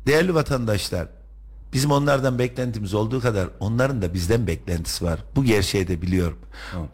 [0.06, 1.08] değerli vatandaşlar
[1.72, 5.20] bizim onlardan beklentimiz olduğu kadar onların da bizden beklentisi var.
[5.36, 6.38] Bu gerçeği de biliyorum.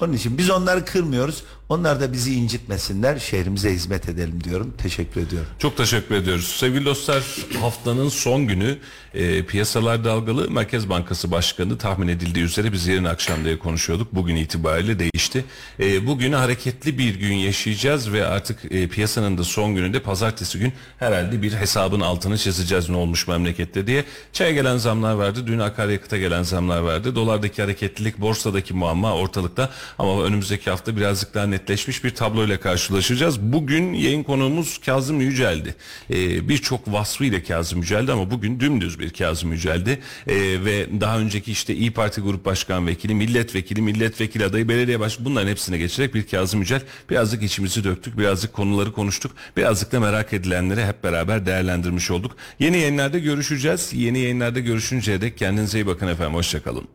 [0.01, 1.45] Onun için biz onları kırmıyoruz.
[1.69, 3.19] Onlar da bizi incitmesinler.
[3.19, 4.75] Şehrimize hizmet edelim diyorum.
[4.79, 5.49] Teşekkür ediyorum.
[5.59, 6.49] Çok teşekkür ediyoruz.
[6.49, 7.23] Sevgili dostlar
[7.61, 8.79] haftanın son günü
[9.15, 14.15] e, piyasalar dalgalı Merkez Bankası Başkanı tahmin edildiği üzere biz yarın akşam diye konuşuyorduk.
[14.15, 15.45] Bugün itibariyle değişti.
[15.81, 20.73] E, bugün hareketli bir gün yaşayacağız ve artık e, piyasanın da son gününde pazartesi gün
[20.99, 24.05] herhalde bir hesabın altını çizeceğiz ne olmuş memlekette diye.
[24.33, 25.47] Çaya gelen zamlar vardı.
[25.47, 27.15] Dün akaryakıta gelen zamlar vardı.
[27.15, 33.41] Dolardaki hareketlilik, borsadaki muamma ortalıkta ama önümüzdeki hafta birazcık daha netleşmiş bir tabloyla karşılaşacağız.
[33.41, 35.75] Bugün yayın konuğumuz Kazım Yücel'di.
[36.11, 39.91] Ee, Birçok vasfıyla Kazım Yücel'di ama bugün dümdüz bir Kazım Yücel'di.
[40.27, 40.35] Ee,
[40.65, 45.49] ve daha önceki işte İyi Parti Grup Başkan Vekili, Milletvekili, Milletvekili adayı, belediye başkanı bunların
[45.49, 46.83] hepsine geçerek bir Kazım Yücel.
[47.11, 49.33] Birazcık içimizi döktük, birazcık konuları konuştuk.
[49.57, 52.37] Birazcık da merak edilenleri hep beraber değerlendirmiş olduk.
[52.59, 53.93] Yeni yayınlarda görüşeceğiz.
[53.93, 56.35] Yeni yayınlarda görüşünceye dek kendinize iyi bakın efendim.
[56.35, 56.89] Hoşçakalın.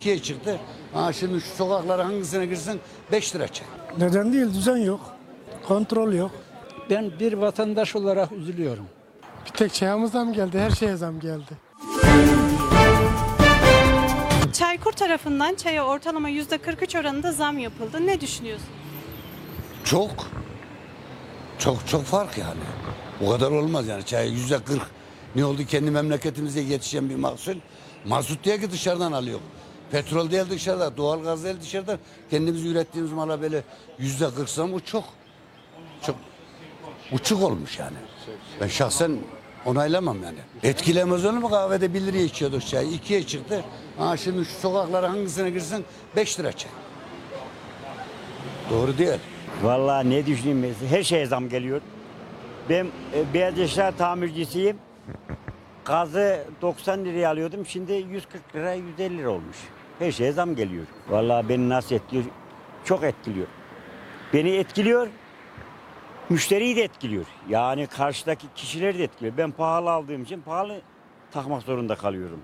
[0.00, 0.58] ikiye çıktı.
[0.92, 2.80] Ha şimdi şu sokaklara hangisine girsin
[3.12, 3.66] 5 lira çek.
[3.98, 5.00] Neden değil düzen yok.
[5.68, 6.30] Kontrol yok.
[6.90, 8.86] Ben bir vatandaş olarak üzülüyorum.
[9.46, 10.58] Bir tek çayımız zam geldi.
[10.58, 11.52] Her şeye zam geldi.
[14.52, 18.06] Çaykur tarafından çaya ortalama %43 oranında zam yapıldı.
[18.06, 18.68] Ne düşünüyorsun?
[19.84, 20.10] Çok.
[21.58, 22.60] Çok çok fark yani.
[23.20, 24.04] Bu kadar olmaz yani.
[24.04, 24.82] Çay yüzde kırk.
[25.36, 27.54] Ne oldu kendi memleketimize yetişen bir mahsul.
[28.06, 29.38] Mazot diye ki dışarıdan alıyor.
[29.92, 31.98] Petrol değil dışarıda, doğal gaz değil dışarıdan.
[32.30, 33.62] Kendimiz ürettiğimiz mala böyle
[33.98, 35.04] yüzde kırk zam bu çok.
[36.06, 36.16] Çok
[37.12, 37.96] uçuk olmuş yani.
[38.60, 39.18] Ben şahsen
[39.66, 40.38] onaylamam yani.
[40.62, 42.94] Etkilemez olur mu kahvede 1 liraya içiyorduk çay.
[42.94, 43.64] ikiye çıktı.
[43.98, 45.84] Ha şimdi şu sokaklara hangisine girsin
[46.16, 46.70] 5 lira çay.
[48.70, 49.18] Doğru değil.
[49.62, 50.86] Vallahi ne düşüneyim ben?
[50.88, 51.80] Her şeye zam geliyor.
[52.68, 54.76] Ben e, beyaz eşya tamircisiyim.
[55.84, 57.66] Gazı 90 liraya alıyordum.
[57.66, 59.56] Şimdi 140 lira 150 lira olmuş.
[60.02, 60.86] Her şeye zam geliyor.
[61.08, 62.24] Vallahi beni nasıl etkiliyor?
[62.84, 63.46] Çok etkiliyor.
[64.34, 65.08] Beni etkiliyor.
[66.28, 67.24] Müşteriyi de etkiliyor.
[67.48, 69.36] Yani karşıdaki kişileri de etkiliyor.
[69.36, 70.80] Ben pahalı aldığım için pahalı
[71.32, 72.40] takmak zorunda kalıyorum.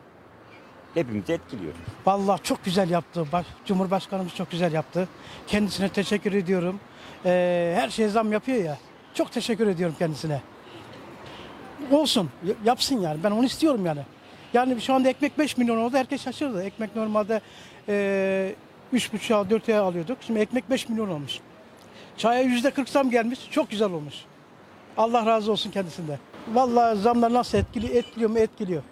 [0.94, 1.72] Hepimizi etkiliyor.
[2.06, 3.26] Vallahi çok güzel yaptı.
[3.32, 5.08] Baş, Cumhurbaşkanımız çok güzel yaptı.
[5.46, 6.80] Kendisine teşekkür ediyorum.
[7.24, 8.78] Ee, her şeye zam yapıyor ya.
[9.14, 10.40] Çok teşekkür ediyorum kendisine.
[11.90, 12.30] Olsun.
[12.64, 13.22] Yapsın yani.
[13.24, 14.00] Ben onu istiyorum yani.
[14.54, 15.96] Yani şu anda ekmek 5 milyon oldu.
[15.96, 16.62] Herkes şaşırdı.
[16.62, 17.40] Ekmek normalde
[17.88, 18.54] e,
[18.94, 20.18] 3,5'a 4'e alıyorduk.
[20.20, 21.38] Şimdi ekmek 5 milyon olmuş.
[22.16, 23.38] Çaya yüzde 40 zam gelmiş.
[23.50, 24.14] Çok güzel olmuş.
[24.96, 26.18] Allah razı olsun kendisinde.
[26.52, 28.38] Vallahi zamlar nasıl etkili, etkiliyor mu?
[28.38, 28.82] Etkiliyor.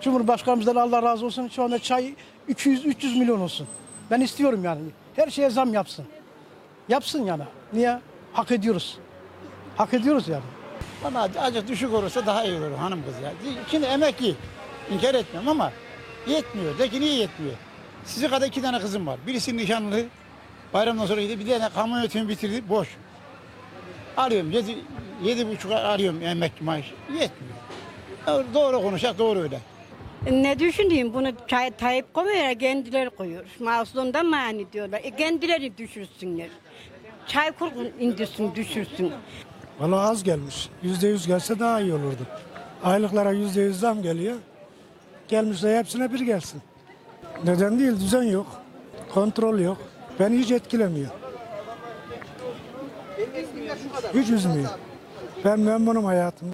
[0.00, 1.48] Cumhurbaşkanımızdan Allah razı olsun.
[1.48, 2.14] Şu anda çay
[2.48, 3.66] 200-300 milyon olsun.
[4.10, 4.80] Ben istiyorum yani.
[5.16, 6.04] Her şeye zam yapsın.
[6.88, 7.42] Yapsın yani.
[7.72, 7.98] Niye?
[8.32, 8.98] Hak ediyoruz.
[9.76, 10.42] Hak ediyoruz yani.
[11.04, 13.32] Bana azıcık düşük olursa daha iyi olur hanım kız ya.
[13.70, 14.34] Şimdi emekli.
[14.90, 15.72] İnkar etmiyorum ama
[16.26, 16.78] yetmiyor.
[16.78, 17.54] De ki niye yetmiyor?
[18.04, 19.18] Sizi kadar iki tane kızım var.
[19.26, 20.04] Birisi nişanlı.
[20.74, 21.38] Bayramdan sonra gidiyor.
[21.40, 22.68] Bir tane kamyonetimi bitirdi.
[22.68, 22.88] Boş.
[24.16, 24.50] Arıyorum.
[24.50, 24.78] Yedi,
[25.22, 26.94] yedi buçuk arıyorum emekli maaşı.
[27.08, 27.54] Yetmiyor.
[28.26, 29.60] Doğru, doğru konuşacak doğru öyle.
[30.30, 33.44] Ne düşüneyim bunu çay, Tayyip koymuyor kendileri koyuyor.
[33.60, 35.00] Mazlumda mani diyorlar.
[35.04, 36.48] E, kendileri düşürsünler.
[37.26, 39.12] Çay kurgun indirsin düşürsün.
[39.80, 40.68] Valla az gelmiş.
[40.82, 42.26] Yüzde yüz gelse daha iyi olurdu.
[42.84, 44.36] Aylıklara yüzde yüz zam geliyor.
[45.28, 46.62] Gelmişse hepsine bir gelsin.
[47.44, 48.46] Neden değil düzen yok.
[49.14, 49.78] Kontrol yok.
[50.20, 51.10] Beni hiç etkilemiyor.
[54.14, 54.68] Hiç üzmüyor.
[55.44, 56.48] Ben memnunum hayatım.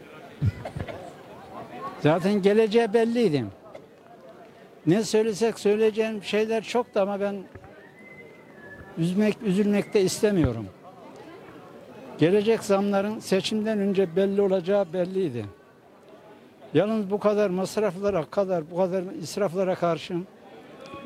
[2.03, 3.45] Zaten geleceği belliydi.
[4.87, 7.37] Ne söylesek söyleyeceğim şeyler çoktu ama ben
[8.99, 10.67] üzmek, üzülmek de istemiyorum.
[12.19, 15.45] Gelecek zamların seçimden önce belli olacağı belliydi.
[16.75, 20.15] Yalnız bu kadar masraflara kadar, bu kadar israflara karşı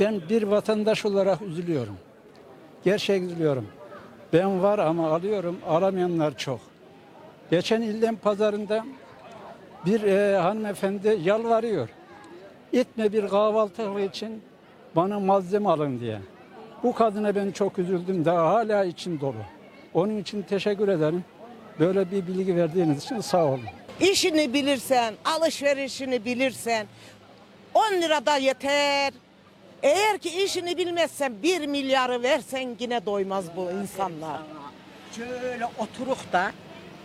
[0.01, 1.97] ben bir vatandaş olarak üzülüyorum.
[2.85, 3.67] Gerçek üzülüyorum.
[4.33, 6.61] Ben var ama alıyorum, alamayanlar çok.
[7.51, 8.85] Geçen ilden pazarında
[9.87, 11.89] bir e, hanımefendi yalvarıyor.
[12.73, 14.43] İtme bir kahvaltı için
[14.97, 16.19] bana malzeme alın diye.
[16.83, 18.25] Bu kadına ben çok üzüldüm.
[18.25, 19.35] Daha hala içim dolu.
[19.95, 21.25] Onun için teşekkür ederim.
[21.81, 23.61] Böyle bir bilgi verdiğiniz için sağ olun.
[24.01, 26.87] İşini bilirsen, alışverişini bilirsen
[27.75, 29.13] 10 lira da yeter.
[29.83, 34.41] Eğer ki işini bilmezsen 1 milyarı versen yine doymaz bu insanlar.
[35.17, 36.53] Şöyle oturuk da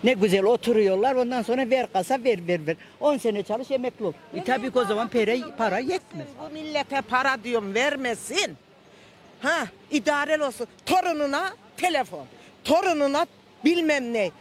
[0.03, 2.76] ne güzel oturuyorlar ondan sonra ver kasa ver ver ver.
[2.99, 4.14] 10 sene çalış emekli ol.
[4.35, 6.27] E tabii ki o zaman para, para yetmez.
[6.41, 8.57] Bu millete para diyorum vermesin.
[9.41, 10.68] Ha idareli olsun.
[10.85, 12.26] Torununa telefon.
[12.64, 13.26] Torununa
[13.65, 14.31] bilmem ne.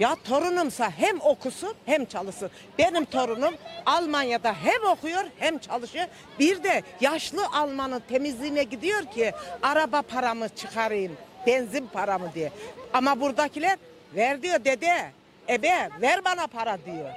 [0.00, 2.50] Ya torunumsa hem okusun hem çalışsın.
[2.78, 3.54] Benim torunum
[3.86, 6.06] Almanya'da hem okuyor hem çalışıyor.
[6.38, 9.32] Bir de yaşlı Almanın temizliğine gidiyor ki
[9.62, 11.16] araba paramı çıkarayım,
[11.46, 12.52] benzin paramı diye.
[12.92, 13.78] Ama buradakiler
[14.14, 15.12] ver diyor dede,
[15.48, 17.10] ebe ver bana para diyor.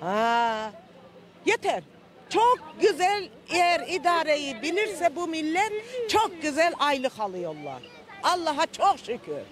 [0.00, 0.72] Ha,
[1.46, 1.82] yeter.
[2.30, 5.72] Çok güzel eğer idareyi bilirse bu millet
[6.08, 7.82] çok güzel aylık alıyorlar.
[8.22, 9.42] Allah'a çok şükür.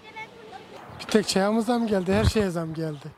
[1.00, 3.10] Bir tek çayımız zam geldi, her şeye zam geldi.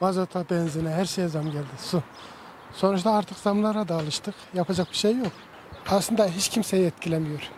[0.00, 1.66] Mazota, benzine, her şeye zam geldi.
[1.78, 2.02] Su.
[2.72, 4.34] Sonuçta artık zamlara da alıştık.
[4.54, 5.32] Yapacak bir şey yok.
[5.90, 7.50] Aslında hiç kimseyi etkilemiyor.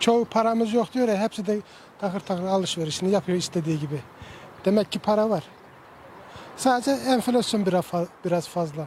[0.00, 1.60] Çoğu paramız yok diyor ya, hepsi de
[2.00, 4.00] takır takır alışverişini yapıyor istediği gibi.
[4.64, 5.42] Demek ki para var.
[6.56, 8.86] Sadece enflasyon biraz fa- biraz fazla.